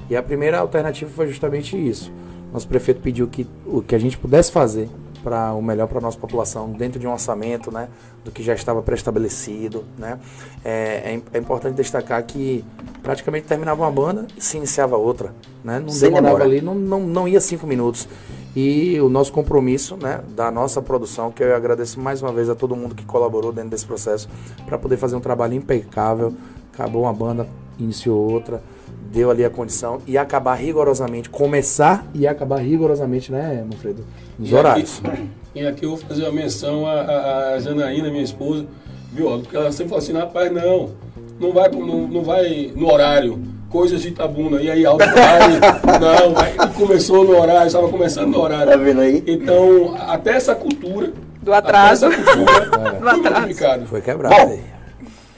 [0.08, 2.12] E a primeira alternativa foi justamente isso.
[2.52, 4.88] Nosso prefeito pediu que o que a gente pudesse fazer
[5.22, 7.88] para o melhor para a nossa população dentro de um orçamento, né,
[8.24, 10.18] do que já estava pré-estabelecido, né.
[10.64, 12.64] É, é é importante destacar que
[13.02, 15.78] praticamente terminava uma banda e se iniciava outra, né.
[15.80, 16.44] Não Sem demorava demora.
[16.44, 18.08] ali, não, não, não ia cinco minutos.
[18.54, 22.54] E o nosso compromisso, né, da nossa produção, que eu agradeço mais uma vez a
[22.54, 24.28] todo mundo que colaborou dentro desse processo
[24.66, 26.34] para poder fazer um trabalho impecável.
[26.74, 27.46] Acabou uma banda,
[27.78, 28.60] iniciou outra,
[29.10, 34.04] deu ali a condição e acabar rigorosamente, começar e acabar rigorosamente, né, Manfredo?
[34.38, 35.00] Nos E horários.
[35.04, 35.22] Aqui,
[35.54, 38.66] e aqui eu vou fazer uma menção à, à, Janaína, minha esposa,
[39.12, 39.26] viu?
[39.40, 40.90] Porque ela sempre fala assim, rapaz, não,
[41.40, 44.60] não vai, não, não vai no horário, coisas de Itabuna.
[44.62, 44.98] E aí, vai,
[45.98, 46.54] não, vai.
[46.74, 48.70] Começou no horário, estava começando no horário.
[48.70, 49.22] Tá vendo aí?
[49.26, 51.12] Então, até essa cultura.
[51.42, 52.06] Do atraso.
[52.06, 53.40] Essa cultura Do foi atraso.
[53.40, 53.86] modificada.
[53.86, 54.34] Foi quebrado.
[54.34, 54.58] Bom.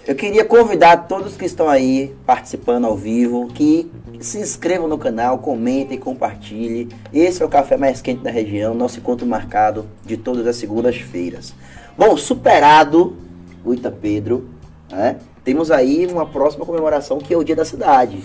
[0.04, 3.88] Eu queria convidar todos que estão aí participando ao vivo que
[4.18, 6.88] se inscrevam no canal, comentem, compartilhem.
[7.14, 11.54] Esse é o café mais quente da região, nosso encontro marcado de todas as segundas-feiras.
[11.96, 13.16] Bom, superado
[13.64, 14.48] o Itapedro,
[14.90, 15.18] né?
[15.44, 18.18] Temos aí uma próxima comemoração que é o Dia da Cidade.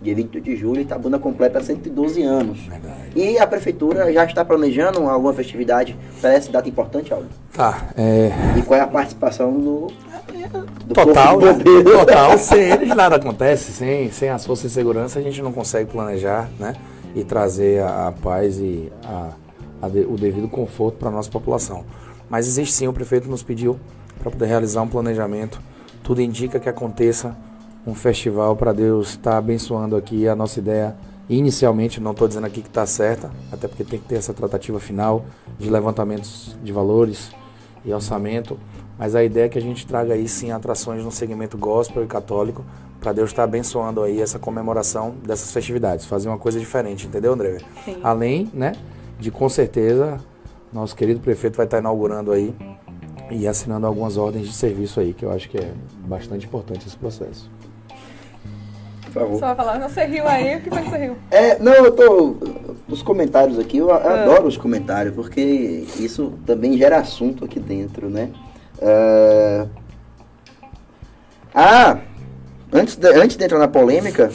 [0.00, 2.58] Dia 28 de julho, Itabuna completa 112 anos.
[2.60, 3.10] Verdade.
[3.16, 7.26] E a prefeitura já está planejando alguma festividade para essa data importante, Aldo?
[7.52, 9.88] Tá, é, E qual é a participação do
[10.94, 11.58] Total, né?
[11.84, 12.36] Total.
[12.38, 13.72] Sem eles nada acontece.
[13.72, 16.74] Sem, sem as forças de segurança a gente não consegue planejar, né?
[17.14, 19.30] E trazer a, a paz e a,
[19.82, 21.84] a o devido conforto para a nossa população.
[22.28, 23.78] Mas existe sim, o prefeito nos pediu
[24.18, 25.60] para poder realizar um planejamento.
[26.02, 27.36] Tudo indica que aconteça
[27.86, 30.96] um festival para Deus estar abençoando aqui a nossa ideia.
[31.28, 34.80] Inicialmente, não estou dizendo aqui que está certa, até porque tem que ter essa tratativa
[34.80, 35.24] final
[35.58, 37.30] de levantamentos de valores
[37.84, 38.58] e orçamento.
[38.98, 42.06] Mas a ideia é que a gente traga aí sim atrações no segmento gospel e
[42.06, 42.64] católico
[43.00, 47.58] para Deus estar abençoando aí essa comemoração dessas festividades, fazer uma coisa diferente, entendeu, André?
[47.84, 47.98] Sim.
[48.02, 48.72] Além, né,
[49.20, 50.18] de com certeza
[50.72, 52.52] nosso querido prefeito vai estar inaugurando aí
[53.30, 55.70] e assinando algumas ordens de serviço aí, que eu acho que é
[56.06, 57.48] bastante importante esse processo.
[59.04, 59.38] Por favor.
[59.38, 61.16] Só vai falar, não, você riu aí, o que foi que você riu?
[61.30, 62.36] É, não, eu tô.
[62.88, 65.40] Os comentários aqui, eu, a- adoro os comentários, porque
[65.98, 68.30] isso também gera assunto aqui dentro, né?
[68.80, 69.66] É,
[71.54, 71.98] Ah,
[72.72, 74.30] antes de, antes de entrar na polêmica,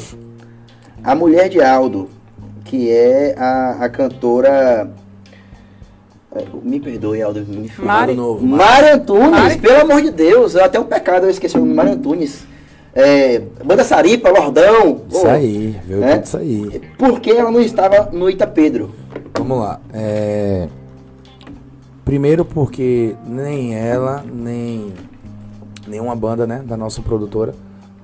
[1.04, 2.10] a mulher de Aldo,
[2.66, 4.90] que é a, a cantora.
[6.36, 7.46] é, Me perdoe, Aldo.
[7.48, 7.72] Me.
[7.78, 8.14] Mari.
[8.16, 9.58] Novo, Mari Antunes, Mari?
[9.60, 12.46] pelo amor de Deus, é até um pecado eu esqueci o nome Mari Antunes.
[12.96, 16.22] É, Banda Saripa, Lordão, Isso aí, veio né?
[16.24, 16.80] isso aí.
[16.96, 18.94] Por que ela não estava no Itapedro?
[19.36, 19.80] Vamos lá.
[19.92, 20.68] É...
[22.06, 24.94] Primeiro porque nem ela, nem
[25.88, 27.54] nenhuma banda né, da nossa produtora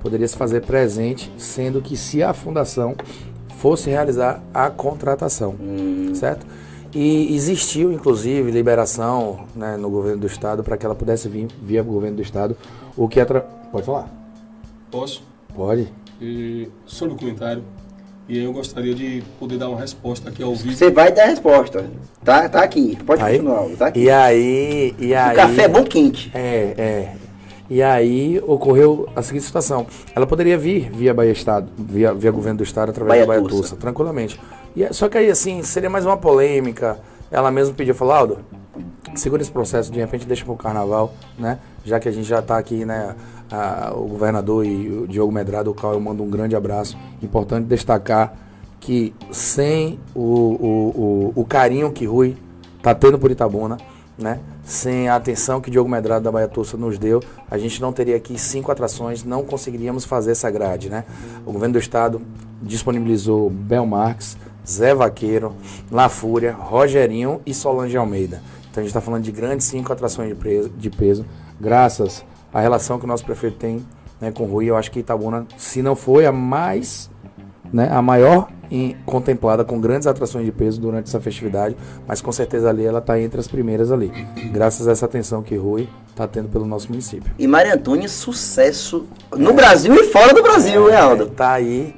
[0.01, 2.95] poderia se fazer presente, sendo que se a fundação
[3.57, 5.55] fosse realizar a contratação,
[6.13, 6.45] certo?
[6.93, 11.83] E existiu, inclusive, liberação né, no governo do estado para que ela pudesse vir via
[11.83, 12.55] governo do estado,
[12.97, 13.41] o que atra...
[13.71, 14.09] Pode falar?
[14.89, 15.21] Posso?
[15.53, 15.93] Pode.
[16.19, 17.63] E, sobre o comentário.
[18.29, 20.75] E aí eu gostaria de poder dar uma resposta aqui ao vivo.
[20.75, 21.89] Você vai dar a resposta.
[22.23, 22.95] Tá, tá aqui.
[23.03, 23.39] Pode Aí?
[23.39, 23.65] continuar.
[23.75, 24.01] Tá aqui.
[24.01, 25.33] E aí, e aí...
[25.33, 26.31] O café é bom quente.
[26.35, 27.13] É, é.
[27.67, 29.87] E aí ocorreu a seguinte situação.
[30.15, 33.41] Ela poderia vir via Bahia Estado, via, via governo do Estado, através Bahia da Bahia
[33.41, 33.61] Tussa.
[33.63, 34.39] Tussa, tranquilamente.
[34.75, 36.99] E, é- só que aí, assim, seria mais uma polêmica.
[37.31, 38.39] Ela mesma pediu, falou, Aldo,
[39.15, 41.59] segura esse processo, de repente deixa pro carnaval, né?
[41.83, 43.15] Já que a gente já tá aqui, né?
[43.95, 46.97] o governador e o Diogo Medrado, o qual eu mando um grande abraço.
[47.21, 48.33] Importante destacar
[48.79, 52.37] que sem o, o, o, o carinho que Rui
[52.81, 53.77] tá tendo por Itabuna,
[54.17, 54.39] né?
[54.63, 58.15] Sem a atenção que Diogo Medrado da Bahia Tussa nos deu, a gente não teria
[58.15, 61.05] aqui cinco atrações, não conseguiríamos fazer essa grade, né?
[61.45, 62.21] O governo do estado
[62.61, 64.37] disponibilizou Bel Marques,
[64.67, 65.55] Zé Vaqueiro,
[65.91, 68.41] La Fúria, Rogerinho e Solange Almeida.
[68.71, 71.25] Então a gente está falando de grandes cinco atrações de, preso- de peso,
[71.59, 73.85] graças à relação que o nosso prefeito tem
[74.21, 74.65] né, com o Rui.
[74.65, 77.09] Eu acho que Itabuna, se não foi a mais
[77.71, 81.75] né, a maior em- contemplada com grandes atrações de peso durante essa festividade,
[82.07, 84.11] mas com certeza ali ela está entre as primeiras ali,
[84.51, 87.31] graças a essa atenção que Rui está tendo pelo nosso município.
[87.39, 89.05] E Maria Antônia, sucesso
[89.35, 91.27] no Brasil e fora do Brasil, né, Aldo?
[91.27, 91.95] Tá aí,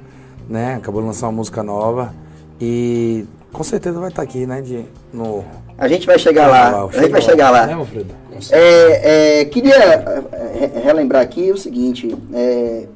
[0.48, 0.74] né?
[0.76, 2.14] Acabou de lançar uma música nova
[2.60, 4.60] e com certeza vai estar aqui, né?
[4.62, 5.44] De, no
[5.82, 6.62] A gente vai chegar lá.
[6.62, 6.90] Carnaval.
[6.94, 7.66] A gente vai chegar lá.
[7.66, 8.14] Né, Alfredo?
[8.50, 10.22] É, é, queria é,
[10.58, 12.86] re- relembrar aqui o seguinte: é,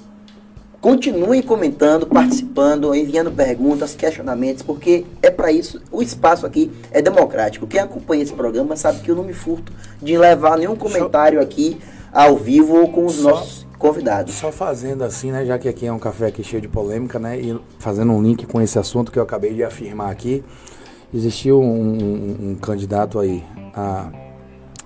[0.81, 5.81] continue comentando, participando, enviando perguntas, questionamentos, porque é para isso.
[5.91, 7.67] O espaço aqui é democrático.
[7.67, 11.79] Quem acompanha esse programa sabe que eu não me furto de levar nenhum comentário aqui
[12.13, 14.33] ao vivo ou com os Só- nossos convidados.
[14.35, 15.45] Só fazendo assim, né?
[15.45, 17.39] Já que aqui é um café aqui cheio de polêmica, né?
[17.39, 20.45] E fazendo um link com esse assunto que eu acabei de afirmar aqui.
[21.17, 23.43] Existiu um, um- um candidato aí
[23.75, 24.11] a-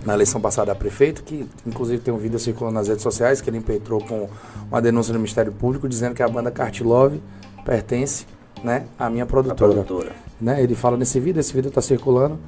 [0.05, 3.51] na eleição passada a prefeito, que inclusive tem um vídeo circulando nas redes sociais, que
[3.51, 4.29] ele impetrou com
[4.71, 7.21] uma denúncia no Ministério Público dizendo que a banda Cartilove
[7.65, 8.27] pertence
[8.63, 9.73] né, à minha produtora.
[9.83, 10.13] produtora.
[10.41, 10.63] né?
[10.63, 12.39] Ele fala nesse vídeo, esse vídeo está circulando.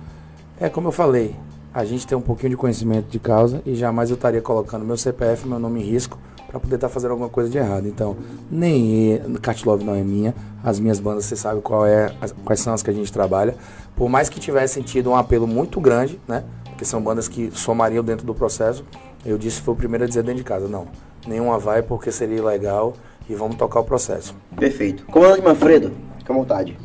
[0.61, 1.35] É como eu falei,
[1.74, 4.97] a gente tem um pouquinho de conhecimento de causa e jamais eu estaria colocando meu
[4.97, 6.18] CPF, meu nome em risco
[6.53, 7.88] para poder estar fazendo alguma coisa de errado.
[7.88, 8.14] Então,
[8.50, 12.74] nem Catlove não é minha, as minhas bandas você sabe qual é, as- quais são
[12.74, 13.57] as que a gente trabalha.
[13.96, 16.44] Por mais que tivessem tido um apelo muito grande, né?
[16.66, 18.84] Porque são bandas que somariam dentro do processo,
[19.24, 20.86] eu disse foi o primeiro a dizer dentro de casa, não.
[21.26, 22.92] Nenhuma vai porque seria ilegal
[23.30, 24.34] e vamos tocar o processo.
[24.57, 25.07] Perfeito.
[25.07, 26.76] Comandante Manfredo, fica à vontade.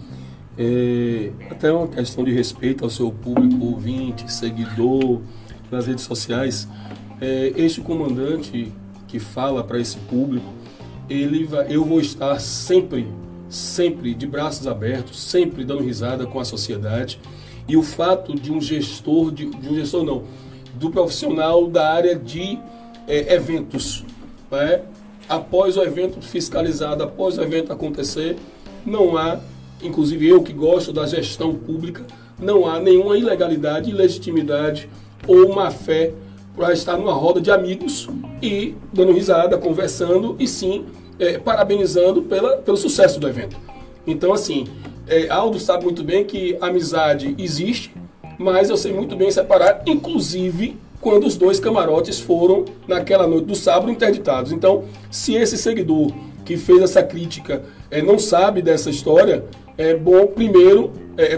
[0.57, 5.19] É, até uma questão de respeito ao seu público ouvinte, seguidor
[5.69, 6.67] nas redes sociais.
[7.19, 8.73] É, este comandante
[9.07, 10.53] que fala para esse público,
[11.09, 13.07] ele vai, eu vou estar sempre,
[13.49, 17.19] sempre de braços abertos, sempre dando risada com a sociedade.
[17.67, 20.23] E o fato de um gestor, de, de um gestor não,
[20.75, 22.59] do profissional da área de
[23.07, 24.05] é, eventos,
[24.51, 24.81] né?
[25.27, 28.37] após o evento fiscalizado, após o evento acontecer,
[28.85, 29.39] não há,
[29.81, 32.05] inclusive eu que gosto da gestão pública,
[32.39, 34.89] não há nenhuma ilegalidade, ilegitimidade
[35.27, 36.13] ou má fé
[36.57, 38.09] para estar numa roda de amigos
[38.41, 40.85] e dando risada, conversando e sim
[41.19, 43.55] eh, parabenizando pela, pelo sucesso do evento.
[44.07, 44.65] Então, assim,
[45.07, 47.93] eh, Aldo sabe muito bem que amizade existe,
[48.39, 53.55] mas eu sei muito bem separar, inclusive quando os dois camarotes foram, naquela noite do
[53.55, 54.51] sábado, interditados.
[54.51, 56.11] Então, se esse seguidor
[56.43, 59.45] que fez essa crítica eh, não sabe dessa história,
[59.77, 60.91] é bom, primeiro,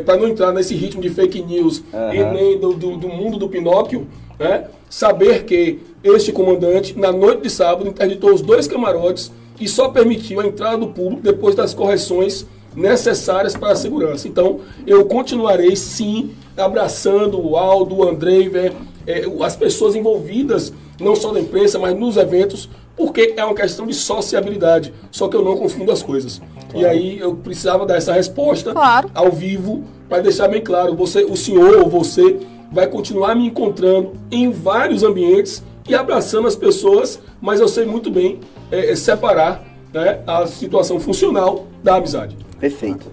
[0.05, 1.83] para não entrar nesse ritmo de fake news
[2.15, 4.07] e nem do, do- do mundo do Pinóquio,
[4.39, 9.89] né, saber que este comandante, na noite de sábado, interditou os dois camarotes e só
[9.89, 14.27] permitiu a entrada do público depois das correções necessárias para a segurança.
[14.27, 18.71] Então, eu continuarei sim abraçando o Aldo, o Andrei, né,
[19.05, 22.69] eh, as pessoas envolvidas, não só da imprensa, mas nos eventos,
[22.99, 24.93] porque é uma questão de sociabilidade.
[25.09, 26.41] Só que eu não confundo as coisas.
[26.75, 29.09] E aí eu precisava dar essa resposta Claro.
[29.15, 30.93] ao vivo para deixar bem claro.
[30.97, 32.37] Você, o senhor ou você
[32.69, 38.11] vai continuar me encontrando em vários ambientes e abraçando as pessoas, mas eu sei muito
[38.11, 42.37] bem eh, eh, separar né, a situação funcional da amizade.
[42.59, 43.09] Perfeito.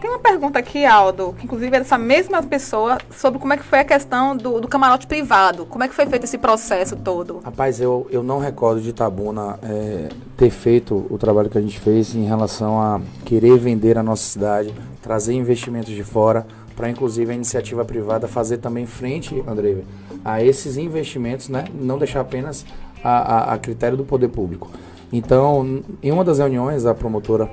[0.00, 3.62] Tem uma pergunta aqui, Aldo, que inclusive é dessa mesma pessoa, sobre como é que
[3.62, 5.64] foi a questão do, do camarote privado.
[5.64, 7.40] Como é que foi feito esse processo todo?
[7.42, 11.80] Rapaz, eu, eu não recordo de Itabuna é, ter feito o trabalho que a gente
[11.80, 17.32] fez em relação a querer vender a nossa cidade, trazer investimentos de fora, para inclusive
[17.32, 19.78] a iniciativa privada fazer também frente, André,
[20.22, 21.64] a esses investimentos, né?
[21.72, 22.66] Não deixar apenas
[23.02, 24.70] a, a, a critério do poder público.
[25.10, 27.48] Então, em uma das reuniões, a promotora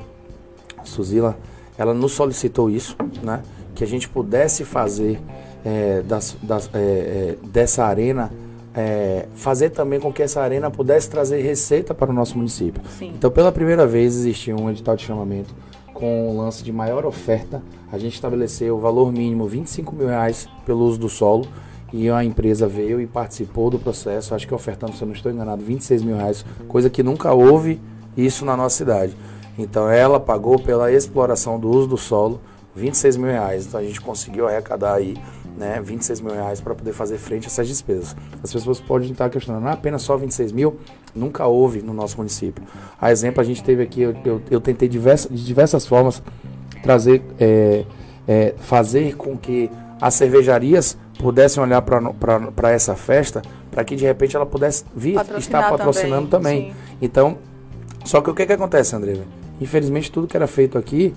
[0.84, 1.38] Suzila
[1.84, 3.42] ela nos solicitou isso, né?
[3.76, 5.20] Que a gente pudesse fazer
[5.64, 8.32] é, das, das, é, é, dessa arena,
[8.74, 12.82] é, fazer também com que essa arena pudesse trazer receita para o nosso município.
[12.98, 13.12] Sim.
[13.16, 15.54] Então, pela primeira vez, existiu um edital de chamamento
[15.94, 17.62] com o lance de maior oferta.
[17.92, 21.48] A gente estabeleceu o valor mínimo 25 mil reais pelo uso do solo
[21.94, 25.32] e a empresa veio e participou do processo, acho que ofertando, se eu não estou
[25.32, 27.80] enganado, 26 mil reais, coisa que nunca houve
[28.18, 29.16] isso na nossa cidade.
[29.58, 32.42] Então ela pagou pela exploração do uso do solo
[32.76, 33.66] 26 mil reais.
[33.68, 35.16] Então a gente conseguiu arrecadar aí
[35.58, 38.16] né, 26 mil reais para poder fazer frente a essas despesas.
[38.44, 40.78] As pessoas podem estar questionando, não é apenas só 26 mil?
[41.16, 42.64] Nunca houve no nosso município.
[43.00, 46.24] A exemplo, a gente teve aqui, eu, eu, eu tentei diversas, de diversas formas
[46.82, 47.86] trazer, é,
[48.28, 49.70] é, fazer com que
[50.02, 53.42] as cervejarias pudessem olhar para essa festa,
[53.72, 56.70] para que de repente ela pudesse vir Patrocinar estar patrocinando também.
[56.70, 56.76] também.
[57.02, 57.38] Então,
[58.04, 59.14] só que o que, que acontece, André?
[59.62, 61.14] Infelizmente, tudo que era feito aqui,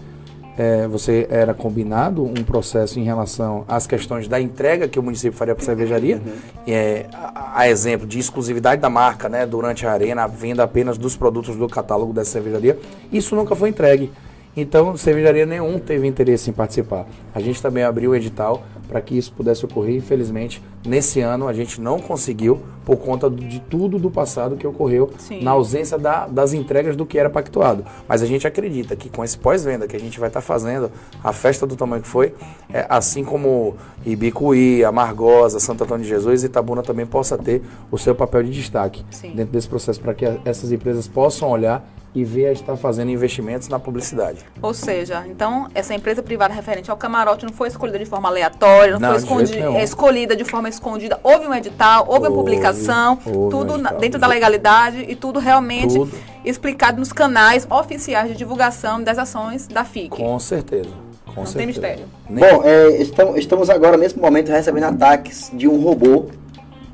[0.58, 5.36] é, você era combinado um processo em relação às questões da entrega que o município
[5.36, 6.32] faria para a cervejaria, uhum.
[6.66, 10.96] é, a, a, exemplo de exclusividade da marca, né, durante a arena, a venda apenas
[10.96, 12.78] dos produtos do catálogo dessa cervejaria,
[13.12, 14.10] isso nunca foi entregue.
[14.56, 17.06] Então, cervejaria nenhum teve interesse em participar.
[17.34, 19.96] A gente também abriu o edital para que isso pudesse ocorrer.
[19.96, 25.10] Infelizmente, nesse ano a gente não conseguiu por conta de tudo do passado que ocorreu
[25.18, 25.42] Sim.
[25.42, 27.84] na ausência da, das entregas do que era pactuado.
[28.08, 30.90] Mas a gente acredita que com esse pós-venda que a gente vai estar tá fazendo,
[31.22, 32.32] a festa do tamanho que foi,
[32.72, 37.98] é, assim como Ibicuí, Amargosa, Santo Antônio de Jesus e Itabuna também possa ter o
[37.98, 39.32] seu papel de destaque Sim.
[39.34, 41.84] dentro desse processo para que essas empresas possam olhar
[42.16, 44.38] e ver a estar fazendo investimentos na publicidade.
[44.62, 48.94] Ou seja, então essa empresa privada referente ao camarote não foi escolhida de forma aleatória,
[48.94, 51.20] não, não foi escondi é escolhida de forma escondida.
[51.22, 55.14] Houve um edital, houve, houve uma publicação, houve tudo um edital, dentro da legalidade e
[55.14, 56.10] tudo realmente tudo.
[56.42, 60.08] explicado nos canais oficiais de divulgação das ações da FIC.
[60.16, 60.88] Com certeza.
[61.26, 61.58] Com não certeza.
[61.58, 62.04] tem mistério.
[62.30, 66.30] Bom, é, estamos agora nesse momento recebendo ataques de um robô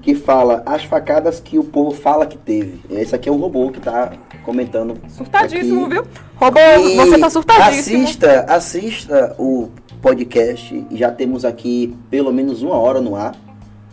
[0.03, 2.81] que fala as facadas que o povo fala que teve.
[2.91, 4.13] Esse aqui é um robô que está
[4.45, 4.99] comentando.
[5.09, 5.95] Surtadíssimo, aqui.
[5.95, 6.05] viu?
[6.35, 8.03] Robô, e você tá surtadíssimo.
[8.03, 9.71] Assista, assista o
[10.03, 10.85] podcast.
[10.91, 13.37] Já temos aqui pelo menos uma hora no ar.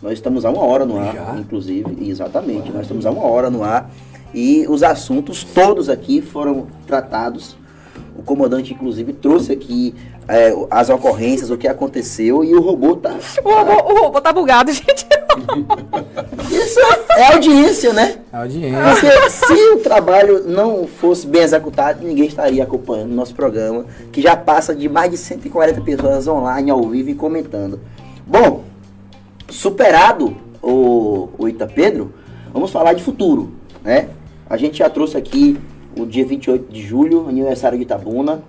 [0.02, 1.36] Nós estamos há uma hora no ar, Já?
[1.38, 2.08] inclusive.
[2.08, 3.90] Exatamente, nós estamos há uma hora no ar.
[4.34, 7.56] E os assuntos todos aqui foram tratados.
[8.16, 9.94] O comandante, inclusive, trouxe aqui
[10.28, 13.16] é, as ocorrências, o que aconteceu, e o robô tá.
[13.44, 15.06] O robô, o robô tá bugado, gente.
[16.50, 16.80] Isso
[17.16, 18.18] é audiência, né?
[18.32, 18.80] É audiência.
[18.82, 24.20] Porque se o trabalho não fosse bem executado, ninguém estaria acompanhando o nosso programa, que
[24.20, 27.80] já passa de mais de 140 pessoas online, ao vivo e comentando.
[28.26, 28.64] Bom,
[29.48, 32.12] superado o, o Ita Pedro,
[32.52, 33.52] vamos falar de futuro,
[33.82, 34.08] né?
[34.48, 35.58] A gente já trouxe aqui
[35.98, 38.42] o dia 28 de julho, aniversário de Itabuna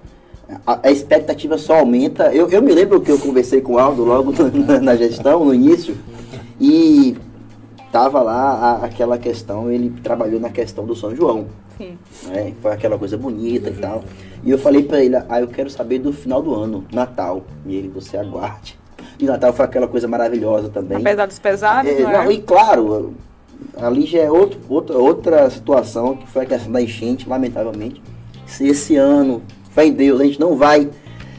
[0.65, 2.33] a, a, expectativa só aumenta.
[2.33, 5.53] Eu, eu me lembro que eu conversei com o Aldo logo na, na gestão, no
[5.53, 5.97] início,
[6.59, 7.15] e
[7.91, 11.47] tava lá a, aquela questão, ele trabalhou na questão do São João.
[11.77, 11.97] Sim.
[12.27, 12.53] Né?
[12.61, 14.03] Foi aquela coisa bonita e tal.
[14.43, 17.43] E eu falei para ele, ah, eu quero saber do final do ano, Natal.
[17.65, 18.77] E ele, você aguarde.
[19.19, 20.97] E Natal foi aquela coisa maravilhosa também.
[20.97, 22.23] Apesar dos pesares, é, não, é?
[22.25, 23.13] não E claro,
[23.77, 28.01] ali já é outro, outra, outra situação, que foi a questão da enchente, lamentavelmente.
[28.45, 29.41] Se esse ano
[29.71, 30.89] fé em Deus, a gente não vai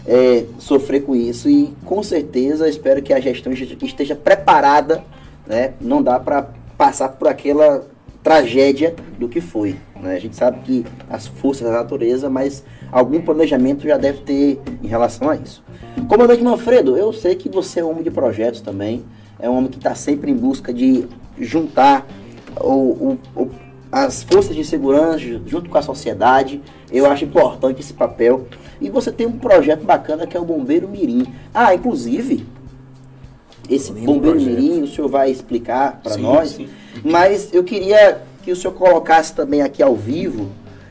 [0.06, 5.04] é, sofrer com isso e com certeza espero que a gestão esteja preparada,
[5.46, 5.74] né?
[5.80, 7.86] Não dá para passar por aquela
[8.22, 9.76] tragédia do que foi.
[10.00, 10.14] Né?
[10.14, 14.86] A gente sabe que as forças da natureza, mas algum planejamento já deve ter em
[14.86, 15.62] relação a isso.
[16.08, 19.04] Comandante Manfredo, eu sei que você é um homem de projetos também,
[19.38, 21.06] é um homem que está sempre em busca de
[21.38, 22.06] juntar
[22.60, 23.50] o, o,
[23.92, 26.62] as forças de segurança junto com a sociedade.
[26.90, 28.46] Eu acho importante esse papel.
[28.80, 31.26] E você tem um projeto bacana que é o Bombeiro Mirim.
[31.52, 32.46] Ah, inclusive,
[33.68, 34.60] esse Lindo Bombeiro projeto.
[34.60, 36.50] Mirim, o senhor vai explicar para nós.
[36.50, 36.68] Sim.
[37.04, 40.48] Mas eu queria que o senhor colocasse também aqui ao vivo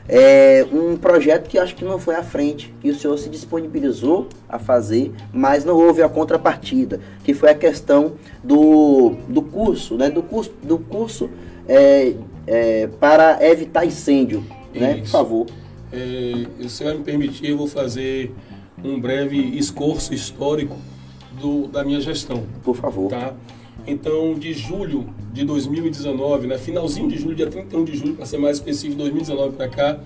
[0.08, 4.28] é, um projeto que acho que não foi à frente, que o senhor se disponibilizou
[4.48, 10.10] a fazer, mas não houve a contrapartida, que foi a questão do, do curso, né?
[10.10, 11.30] Do curso, do curso
[11.68, 12.14] é,
[12.46, 14.96] é, para evitar incêndio, né?
[14.96, 15.46] Por favor.
[15.92, 18.32] É, se vai me permitir, eu vou fazer
[18.82, 20.76] um breve escorço histórico
[21.40, 22.44] do, da minha gestão.
[22.64, 23.10] Por favor.
[23.10, 23.34] Tá?
[23.86, 28.38] Então, de julho de 2019, né, finalzinho de julho, dia 31 de julho, para ser
[28.38, 29.98] mais específico, 2019 para cá,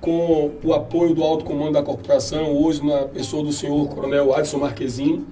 [0.00, 4.58] com o apoio do alto comando da corporação, hoje na pessoa do senhor Coronel Adson
[4.58, 5.24] Marquezine,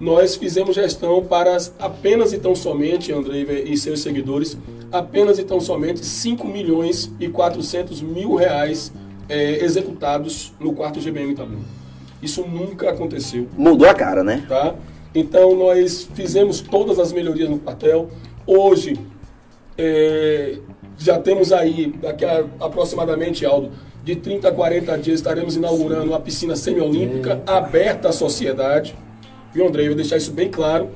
[0.00, 4.56] nós fizemos gestão para apenas e tão somente, André e seus seguidores,
[4.92, 8.92] apenas e tão somente 5 milhões e 400 mil reais
[9.28, 11.64] é, executados no quarto GBM Itabuna.
[12.22, 13.46] Isso nunca aconteceu.
[13.56, 14.44] Mudou a cara, né?
[14.48, 14.74] Tá?
[15.14, 18.08] Então nós fizemos todas as melhorias no quartel.
[18.46, 18.98] Hoje
[19.76, 20.58] é,
[20.96, 23.70] já temos aí, daqui a aproximadamente, Aldo,
[24.02, 28.96] de 30 a 40 dias estaremos inaugurando uma piscina semiolímpica aberta à sociedade.
[29.52, 29.82] Viu, André?
[29.82, 30.88] Eu vou deixar isso bem claro.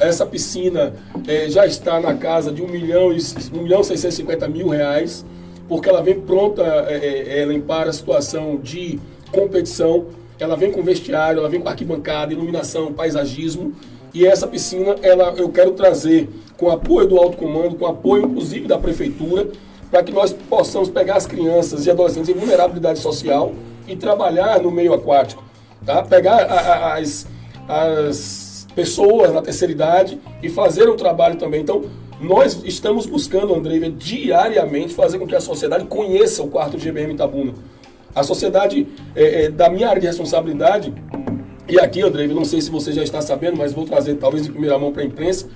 [0.00, 0.94] Essa piscina
[1.26, 5.24] é, já está na casa de 1 milhão e 1 milhão 650 mil reais,
[5.68, 8.98] porque ela vem pronta é, é, para a situação de
[9.32, 10.06] competição.
[10.38, 13.72] Ela vem com vestiário, ela vem com arquibancada, iluminação, paisagismo.
[14.14, 18.66] E essa piscina, ela, eu quero trazer com apoio do alto comando, com apoio inclusive
[18.68, 19.48] da prefeitura,
[19.90, 23.52] para que nós possamos pegar as crianças e adolescentes em vulnerabilidade social
[23.86, 25.42] e trabalhar no meio aquático.
[25.84, 26.02] Tá?
[26.02, 26.44] Pegar
[26.94, 27.26] as,
[27.68, 28.47] as
[28.78, 31.60] pessoas na terceira idade e fazer um trabalho também.
[31.60, 31.82] Então,
[32.20, 37.54] nós estamos buscando, Andrei, diariamente fazer com que a sociedade conheça o quarto GBM Itabuna.
[38.14, 40.94] A sociedade, é, é, da minha área de responsabilidade,
[41.68, 44.52] e aqui, André, não sei se você já está sabendo, mas vou trazer talvez em
[44.52, 45.48] primeira mão para a imprensa,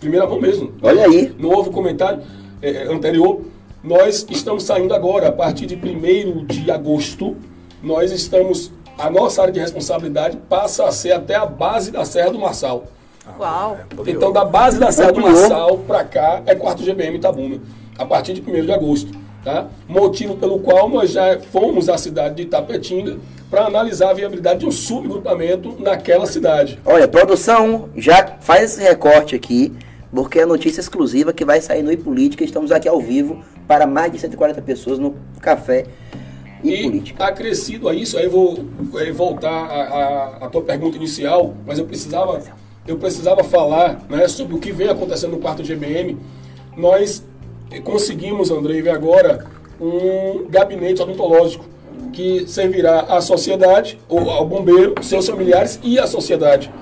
[0.00, 0.72] primeira mão mesmo.
[0.82, 1.32] Olha aí.
[1.38, 2.20] Não houve comentário
[2.60, 3.42] é, anterior.
[3.82, 7.36] Nós estamos saindo agora, a partir de 1 de agosto,
[7.80, 12.30] nós estamos, a nossa área de responsabilidade passa a ser até a base da Serra
[12.30, 12.84] do Marçal.
[13.38, 13.78] Uau!
[14.06, 17.60] Então, da base da Serra do Marçal para cá é quarto GBM Itabuna,
[17.98, 19.12] a partir de 1 de agosto.
[19.44, 19.66] Tá?
[19.86, 23.18] Motivo pelo qual nós já fomos à cidade de Itapetinga
[23.48, 26.80] para analisar a viabilidade de um subgrupamento naquela cidade.
[26.84, 29.72] Olha, produção, já faz esse recorte aqui,
[30.12, 32.42] porque é notícia exclusiva que vai sair no iPolítica.
[32.42, 35.86] Estamos aqui ao vivo para mais de 140 pessoas no Café
[36.62, 37.24] e Política.
[37.24, 38.64] acrescido a isso, aí eu vou
[39.14, 42.42] voltar à tua pergunta inicial, mas eu precisava,
[42.86, 46.16] eu precisava falar né, sobre o que vem acontecendo no quarto GBM.
[46.76, 47.24] Nós
[47.84, 49.46] conseguimos, Andrei, ver agora
[49.80, 51.64] um gabinete odontológico
[52.12, 56.72] que servirá à sociedade, ou ao bombeiro, seus familiares e à sociedade.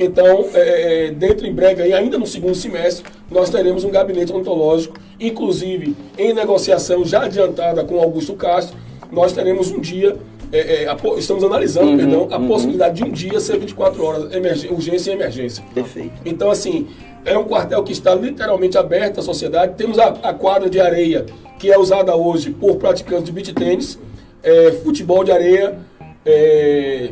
[0.00, 4.32] Então, é, é, dentro em breve, aí, ainda no segundo semestre, nós teremos um gabinete
[4.32, 8.78] odontológico, inclusive em negociação já adiantada com Augusto Castro,
[9.10, 10.16] nós teremos um dia,
[10.52, 12.48] é, é, estamos analisando, uhum, perdão, a uhum.
[12.48, 15.64] possibilidade de um dia ser 24 horas, urgência e emergência.
[15.74, 16.12] Perfeito.
[16.24, 16.86] Então, assim,
[17.24, 19.74] é um quartel que está literalmente aberto à sociedade.
[19.76, 21.26] Temos a, a quadra de areia,
[21.58, 23.98] que é usada hoje por praticantes de beach tênis,
[24.42, 25.78] é, futebol de areia,
[26.24, 27.10] é,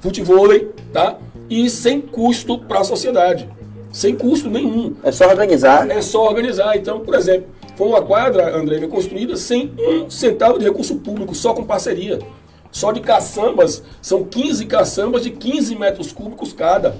[0.00, 0.48] futebol,
[0.92, 1.18] tá?
[1.48, 3.48] E sem custo para a sociedade.
[3.92, 4.94] Sem custo nenhum.
[5.02, 5.90] É só organizar.
[5.90, 6.76] É só organizar.
[6.76, 7.46] Então, por exemplo,
[7.76, 12.18] foi uma quadra, André, construída sem um centavo de recurso público, só com parceria.
[12.72, 16.96] Só de caçambas, são 15 caçambas de 15 metros cúbicos cada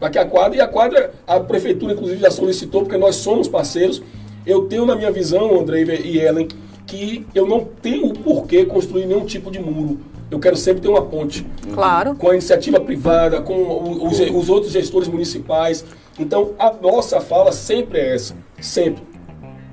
[0.00, 3.46] para que a quadra, e a quadra, a prefeitura inclusive já solicitou, porque nós somos
[3.46, 4.02] parceiros.
[4.46, 6.48] Eu tenho na minha visão, André e Ellen,
[6.86, 10.00] que eu não tenho por que construir nenhum tipo de muro.
[10.30, 11.46] Eu quero sempre ter uma ponte.
[11.74, 12.14] Claro.
[12.14, 15.84] Com a iniciativa privada, com os, os outros gestores municipais.
[16.18, 18.34] Então, a nossa fala sempre é essa.
[18.60, 19.02] Sempre.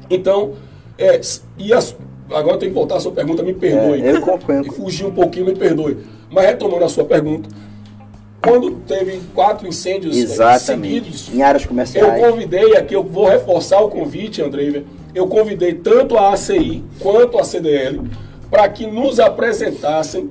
[0.10, 0.54] Então,
[0.98, 1.20] é,
[1.58, 1.96] e as,
[2.30, 4.02] agora tenho que voltar à sua pergunta, me perdoe.
[4.02, 4.72] É, eu compreendo.
[4.74, 5.98] Fugir um pouquinho, me perdoe.
[6.30, 7.50] Mas retomando a sua pergunta,
[8.42, 10.94] quando teve quatro incêndios eh, Exatamente.
[10.94, 12.22] seguidos, em áreas comerciais.
[12.22, 14.84] eu convidei aqui, eu vou reforçar o convite, André,
[15.14, 18.02] eu convidei tanto a ACI quanto a CDL
[18.50, 20.30] para que nos apresentassem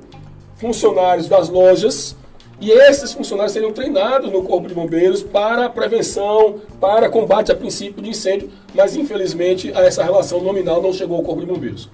[0.55, 2.15] funcionários das lojas
[2.59, 8.01] e esses funcionários seriam treinados no Corpo de Bombeiros para prevenção, para combate a princípio
[8.01, 11.89] de incêndio, mas infelizmente essa relação nominal não chegou ao Corpo de Bombeiros.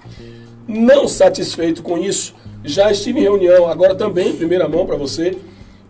[0.67, 5.37] Não satisfeito com isso, já estive em reunião, agora também em primeira mão para você,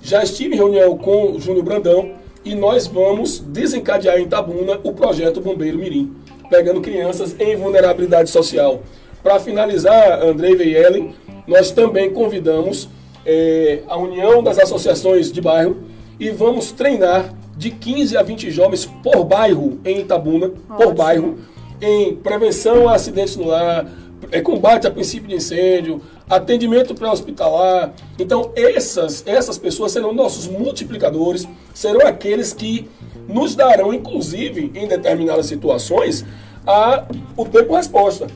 [0.01, 2.11] já estive em reunião com o Júnior Brandão
[2.45, 6.13] e nós vamos desencadear em Tabuna o projeto Bombeiro Mirim,
[6.49, 8.83] pegando crianças em vulnerabilidade social.
[9.23, 11.15] Para finalizar, Andrei e Ellen,
[11.47, 12.87] nós também convidamos
[13.25, 15.77] é, a União das Associações de Bairro
[16.19, 20.77] e vamos treinar de 15 a 20 jovens por bairro em Itabuna, Ótimo.
[20.77, 21.37] por bairro,
[21.81, 23.85] em prevenção a acidentes no lar,
[24.31, 27.93] é, combate a princípio de incêndio, atendimento pré-hospitalar.
[28.17, 32.89] Então, essas, essas pessoas serão nossos multiplicadores, serão aqueles que
[33.27, 36.25] nos darão, inclusive, em determinadas situações,
[36.65, 38.27] a, o tempo resposta.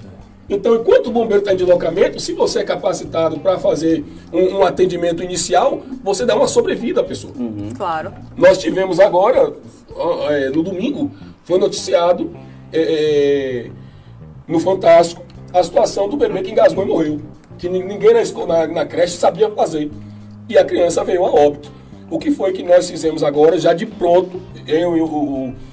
[0.50, 4.64] Então, enquanto o bombeiro está em deslocamento, se você é capacitado para fazer um, um,
[4.64, 7.34] atendimento inicial, você dá uma sobrevida à pessoa.
[7.38, 7.70] Uhum.
[7.76, 8.14] Claro.
[8.36, 9.54] Nós tivemos agora,
[10.30, 11.12] é, no domingo,
[11.44, 12.32] foi noticiado
[12.72, 13.70] é,
[14.48, 15.22] no Fantástico
[15.54, 17.22] a situação do bebê que engasgou e morreu.
[17.58, 19.92] Que ninguém na, na, na creche sabia fazer.
[20.48, 21.72] E a criança veio a óbito.
[22.10, 24.96] O que foi que nós fizemos agora, já de pronto, eu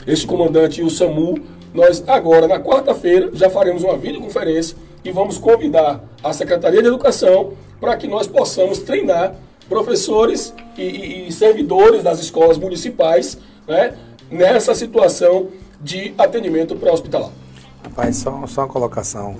[0.07, 1.39] e esse comandante e o SAMU,
[1.75, 7.55] nós agora, na quarta-feira, já faremos uma videoconferência e vamos convidar a Secretaria de Educação
[7.81, 9.35] para que nós possamos treinar
[9.68, 13.97] professores e, e, servidores das escolas municipais né,
[14.31, 15.49] nessa situação
[15.81, 17.31] de atendimento pré-hospitalar.
[17.83, 19.37] Rapaz, só, só uma colocação.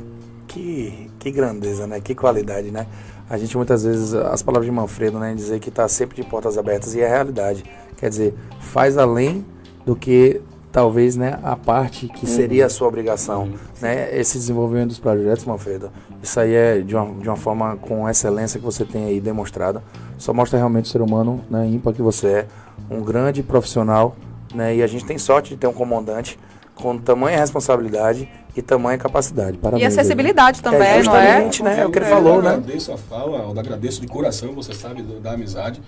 [0.49, 2.01] Que, que grandeza, né?
[2.01, 2.87] Que qualidade, né?
[3.29, 5.35] A gente muitas vezes, as palavras de Manfredo, né?
[5.35, 7.65] Dizer que está sempre de portas abertas e é realidade.
[7.97, 9.45] Quer dizer, faz além
[9.85, 10.41] do que
[10.75, 13.45] talvez né, a parte que seria a sua obrigação.
[13.45, 13.55] Uhum.
[13.81, 14.19] Né?
[14.19, 15.89] Esse desenvolvimento dos projetos, Manfredo,
[16.21, 19.85] isso aí é de uma, de uma forma com excelência que você tem aí demonstrada.
[20.19, 22.47] Só mostra realmente o ser humano né, ímpar que você é,
[22.91, 24.17] um grande profissional.
[24.53, 24.75] Né?
[24.75, 26.37] E a gente tem sorte de ter um comandante
[26.75, 29.57] com tamanha responsabilidade e tamanha capacidade.
[29.59, 30.65] Parabéns, e acessibilidade ele.
[30.65, 31.51] também, é, não é?
[31.63, 31.81] né?
[31.83, 32.51] É o que ele falou, né?
[32.51, 35.81] Eu agradeço a fala, eu agradeço de coração, você sabe, da amizade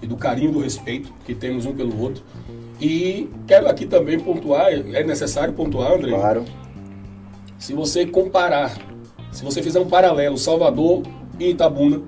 [0.00, 2.24] e do carinho, do respeito que temos um pelo outro.
[2.82, 6.10] E quero aqui também pontuar, é necessário pontuar, André?
[6.10, 6.44] Claro.
[7.56, 8.76] Se você comparar,
[9.30, 11.04] se você fizer um paralelo Salvador
[11.38, 12.02] e Itabuna,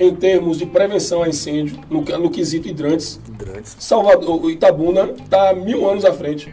[0.00, 3.76] em termos de prevenção a incêndio, no, no quesito hidrantes, hidrantes.
[3.78, 6.52] Salvador, Itabuna está mil anos à frente.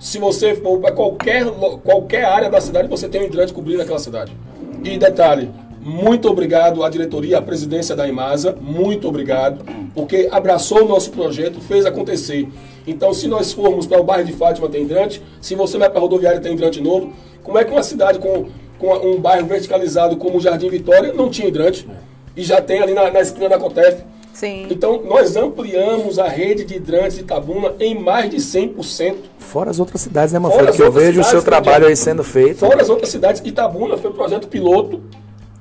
[0.00, 1.44] Se você for para qualquer,
[1.84, 4.36] qualquer área da cidade, você tem um hidrante cobrindo aquela cidade.
[4.82, 5.52] E detalhe,
[5.84, 9.62] muito obrigado à diretoria, à presidência da Imasa, muito obrigado,
[9.94, 12.48] porque abraçou o nosso projeto, fez acontecer.
[12.86, 15.98] Então, se nós formos para o bairro de Fátima tem hidrante, se você vai para
[15.98, 17.12] a rodoviária tem hidrante novo,
[17.42, 18.46] como é que uma cidade com,
[18.78, 21.86] com um bairro verticalizado como o Jardim Vitória não tinha hidrante?
[22.34, 24.02] E já tem ali na, na esquina da Cotef.
[24.32, 24.66] Sim.
[24.70, 29.16] Então, nós ampliamos a rede de hidrantes de Itabuna em mais de 100%.
[29.38, 30.72] Fora as outras cidades, né, Manfredo?
[30.72, 32.58] Que eu vejo o seu trabalho aí sendo feito.
[32.58, 35.00] Fora as outras cidades, Itabuna foi um projeto piloto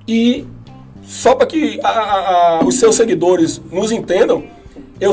[0.07, 0.45] e
[1.03, 4.43] só para que a, a, a, os seus seguidores nos entendam,
[4.99, 5.11] eu,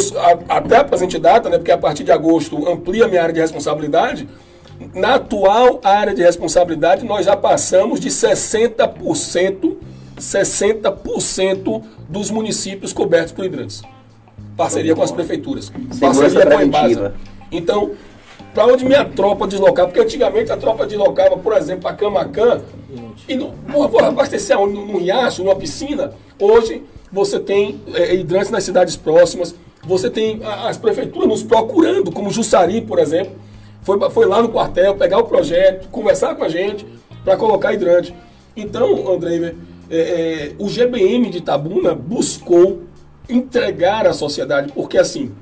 [0.49, 3.41] até a presente data, né, porque a partir de agosto amplia a minha área de
[3.41, 4.29] responsabilidade,
[4.95, 9.77] na atual área de responsabilidade nós já passamos de 60%,
[10.19, 13.83] 60% dos municípios cobertos por hidrantes.
[14.57, 15.73] Parceria com as prefeituras.
[16.01, 17.15] Parceria com a Embasa.
[17.51, 17.93] Então,
[18.55, 22.61] para onde minha tropa deslocava, porque antigamente a tropa deslocava, por exemplo, para Camacan,
[23.29, 24.75] e no, vou abastecer onde?
[24.75, 26.13] Num riacho, numa piscina.
[26.39, 26.83] Hoje
[27.13, 29.55] você tem é, hidrantes nas cidades próximas,
[29.87, 33.33] você tem as prefeituras nos procurando, como Jussari, por exemplo,
[33.83, 36.87] foi, foi lá no quartel pegar o projeto, conversar com a gente
[37.25, 38.15] para colocar hidrante.
[38.57, 39.55] Então, André,
[39.91, 42.83] é, é, o GBM de Itabuna buscou
[43.29, 45.33] entregar à sociedade, porque assim,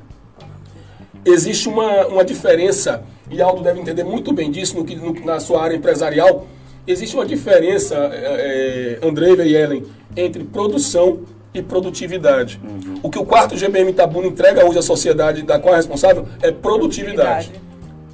[1.30, 5.62] existe uma, uma diferença, e Aldo deve entender muito bem disso no, no, na sua
[5.62, 6.46] área empresarial,
[6.86, 9.84] existe uma diferença, é, é, Andrei e Ellen,
[10.16, 11.20] entre produção
[11.52, 12.60] e produtividade.
[12.62, 13.00] Uhum.
[13.02, 16.50] O que o quarto GBM Itabuna entrega hoje à sociedade da qual é responsável é
[16.50, 17.52] produtividade.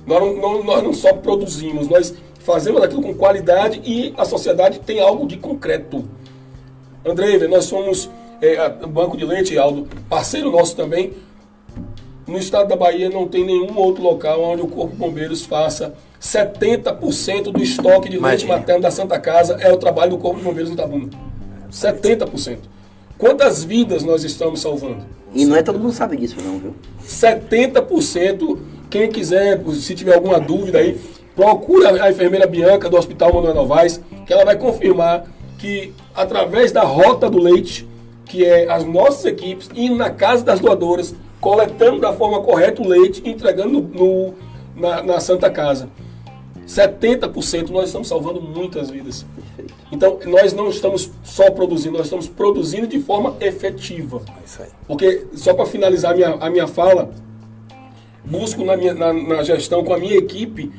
[0.07, 4.81] Nós não, não, nós não só produzimos, nós fazemos aquilo com qualidade e a sociedade
[4.81, 6.05] tem algo de concreto.
[7.05, 8.11] Andrei, nós somos
[8.41, 11.13] é, Banco de Leite, Aldo, parceiro nosso também,
[12.27, 15.95] no estado da Bahia não tem nenhum outro local onde o Corpo de Bombeiros faça
[16.21, 20.45] 70% do estoque de leite materno da Santa Casa é o trabalho do Corpo de
[20.45, 21.11] Bombeiros em Itabuna.
[21.71, 22.59] 70%.
[23.19, 25.05] Quantas vidas nós estamos salvando?
[25.35, 26.75] E não é todo mundo sabe disso não, viu?
[27.07, 28.59] 70%.
[28.89, 30.99] Quem quiser, se tiver alguma dúvida aí,
[31.35, 35.27] procura a enfermeira Bianca do Hospital Manuel Novaes, que ela vai confirmar
[35.59, 37.87] que através da rota do leite,
[38.25, 41.15] que é as nossas equipes indo na casa das doadoras,
[41.45, 44.33] coletando da forma correta o leite e entregando no,
[44.75, 45.91] na, na Santa Casa.
[46.67, 49.27] 70% nós estamos salvando muitas vidas.
[49.93, 54.23] Então, nós não estamos só produzindo, nós estamos produzindo de forma efetiva.
[54.59, 57.11] É Porque, só para finalizar a minha, a minha fala,
[58.25, 60.73] busco na, minha, na, na gestão com a minha equipe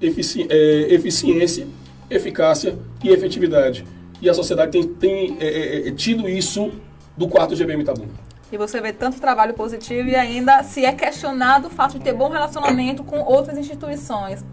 [0.00, 1.66] efici, é, eficiência,
[2.08, 3.84] eficácia e efetividade.
[4.22, 6.70] E a sociedade tem, tem é, é, é tido isso
[7.16, 8.29] do quarto GBM Itabuna.
[8.52, 12.12] E você vê tanto trabalho positivo e ainda se é questionado o fato de ter
[12.12, 14.44] bom relacionamento com outras instituições.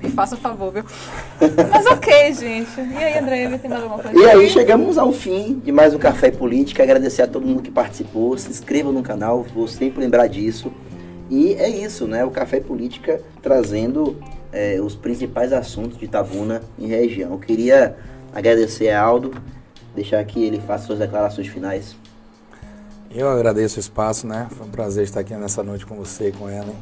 [0.00, 0.84] Me faça um favor, viu?
[1.70, 2.80] Mas ok, gente.
[2.80, 4.16] E aí, André, tem mais alguma coisa?
[4.16, 6.82] E aí, chegamos ao fim de mais um Café Política.
[6.82, 8.36] Agradecer a todo mundo que participou.
[8.38, 10.72] Se inscreva no canal, vou sempre lembrar disso.
[11.28, 12.24] E é isso, né?
[12.24, 14.16] O Café Política trazendo
[14.52, 17.32] é, os principais assuntos de Itabuna em região.
[17.32, 17.96] Eu queria
[18.32, 19.34] agradecer a Aldo,
[19.94, 21.96] deixar que ele faça suas declarações finais.
[23.18, 24.46] Eu agradeço o espaço, né?
[24.50, 26.74] Foi um prazer estar aqui nessa noite com você, com ela.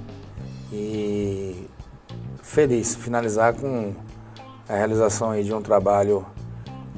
[0.72, 1.68] E
[2.42, 3.94] feliz, finalizar com
[4.68, 6.26] a realização aí de um trabalho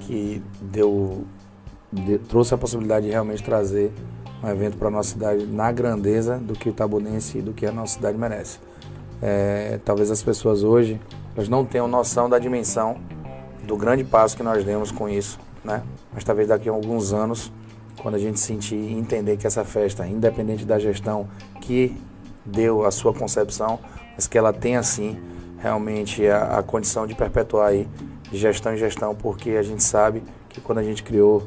[0.01, 1.27] que deu,
[1.93, 3.93] de, trouxe a possibilidade de realmente trazer
[4.43, 7.67] um evento para a nossa cidade na grandeza do que o Itabunense e do que
[7.67, 8.59] a nossa cidade merece.
[9.21, 10.99] É, talvez as pessoas hoje
[11.37, 12.97] elas não tenham noção da dimensão
[13.65, 15.83] do grande passo que nós demos com isso, né?
[16.11, 17.53] Mas talvez daqui a alguns anos,
[18.01, 21.29] quando a gente sentir e entender que essa festa, independente da gestão
[21.61, 21.97] que
[22.45, 23.79] deu a sua concepção,
[24.15, 25.19] mas que ela tem assim
[25.59, 27.89] realmente a, a condição de perpetuar aí
[28.31, 31.47] de gestão em gestão, porque a gente sabe que quando a gente criou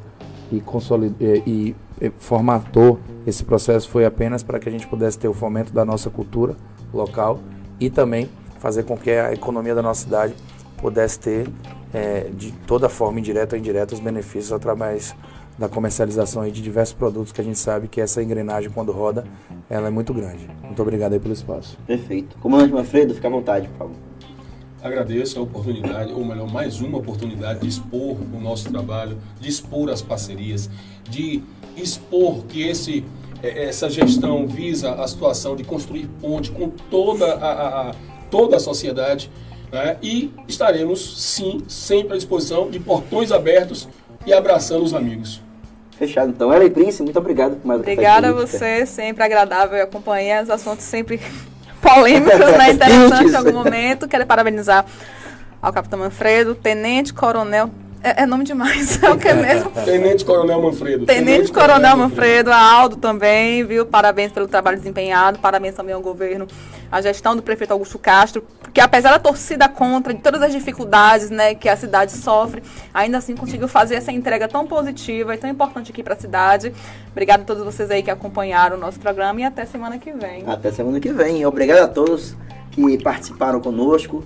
[0.51, 5.27] e, consolidou, e, e formatou esse processo foi apenas para que a gente pudesse ter
[5.27, 6.55] o fomento da nossa cultura
[6.93, 7.39] local
[7.80, 10.34] e também fazer com que a economia da nossa cidade
[10.81, 11.47] pudesse ter
[11.93, 15.15] é, de toda forma, indireta ou indireta, os benefícios através
[15.57, 19.26] da comercialização de diversos produtos que a gente sabe que essa engrenagem, quando roda,
[19.69, 20.49] ela é muito grande.
[20.64, 21.77] Muito obrigado aí pelo espaço.
[21.85, 22.38] Perfeito.
[22.38, 23.95] Comandante Manfredo, fica à vontade, por favor.
[24.81, 29.89] Agradeço a oportunidade, ou melhor, mais uma oportunidade de expor o nosso trabalho, de expor
[29.89, 30.69] as parcerias,
[31.10, 31.43] de
[31.76, 33.03] expor que esse,
[33.43, 37.95] é, essa gestão visa a situação de construir ponte com toda a, a
[38.31, 39.30] toda a sociedade
[39.71, 39.97] né?
[40.01, 43.87] e estaremos, sim, sempre à disposição de portões abertos
[44.25, 45.41] e abraçando os amigos.
[45.97, 46.53] Fechado, então.
[46.53, 50.85] Ela e Prince, muito obrigado por mais Obrigada a você, sempre agradável acompanhar os assuntos
[50.85, 51.19] sempre
[51.81, 52.71] polêmicos, né?
[52.71, 54.07] Interessantes em algum momento.
[54.07, 54.85] Quero parabenizar
[55.61, 57.69] ao Capitão Manfredo, Tenente Coronel.
[58.01, 59.71] É, é nome demais, é o que mesmo?
[59.71, 61.05] Tenente Coronel Manfredo.
[61.05, 63.85] Tenente, Tenente Coronel, Coronel Manfredo, a Aldo também, viu?
[63.85, 66.47] Parabéns pelo trabalho desempenhado, parabéns também ao governo,
[66.89, 68.43] à gestão do prefeito Augusto Castro,
[68.73, 72.63] que apesar da torcida contra, de todas as dificuldades né, que a cidade sofre,
[72.93, 76.73] ainda assim conseguiu fazer essa entrega tão positiva e tão importante aqui para a cidade.
[77.11, 80.43] Obrigada a todos vocês aí que acompanharam o nosso programa e até semana que vem.
[80.47, 81.45] Até semana que vem.
[81.45, 82.35] Obrigado a todos
[82.71, 84.23] que participaram conosco.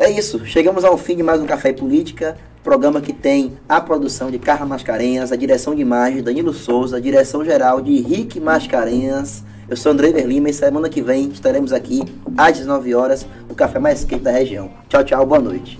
[0.00, 2.34] É isso, chegamos ao fim de mais um Café e Política.
[2.64, 7.00] Programa que tem a produção de Carla Mascarenhas, a direção de imagem Danilo Souza, a
[7.00, 9.44] direção geral de Henrique Mascarenhas.
[9.68, 12.02] Eu sou André Verlima e semana que vem estaremos aqui
[12.34, 14.70] às 19 horas, no café mais quente da região.
[14.88, 15.78] Tchau, tchau, boa noite.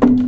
[0.00, 0.23] Música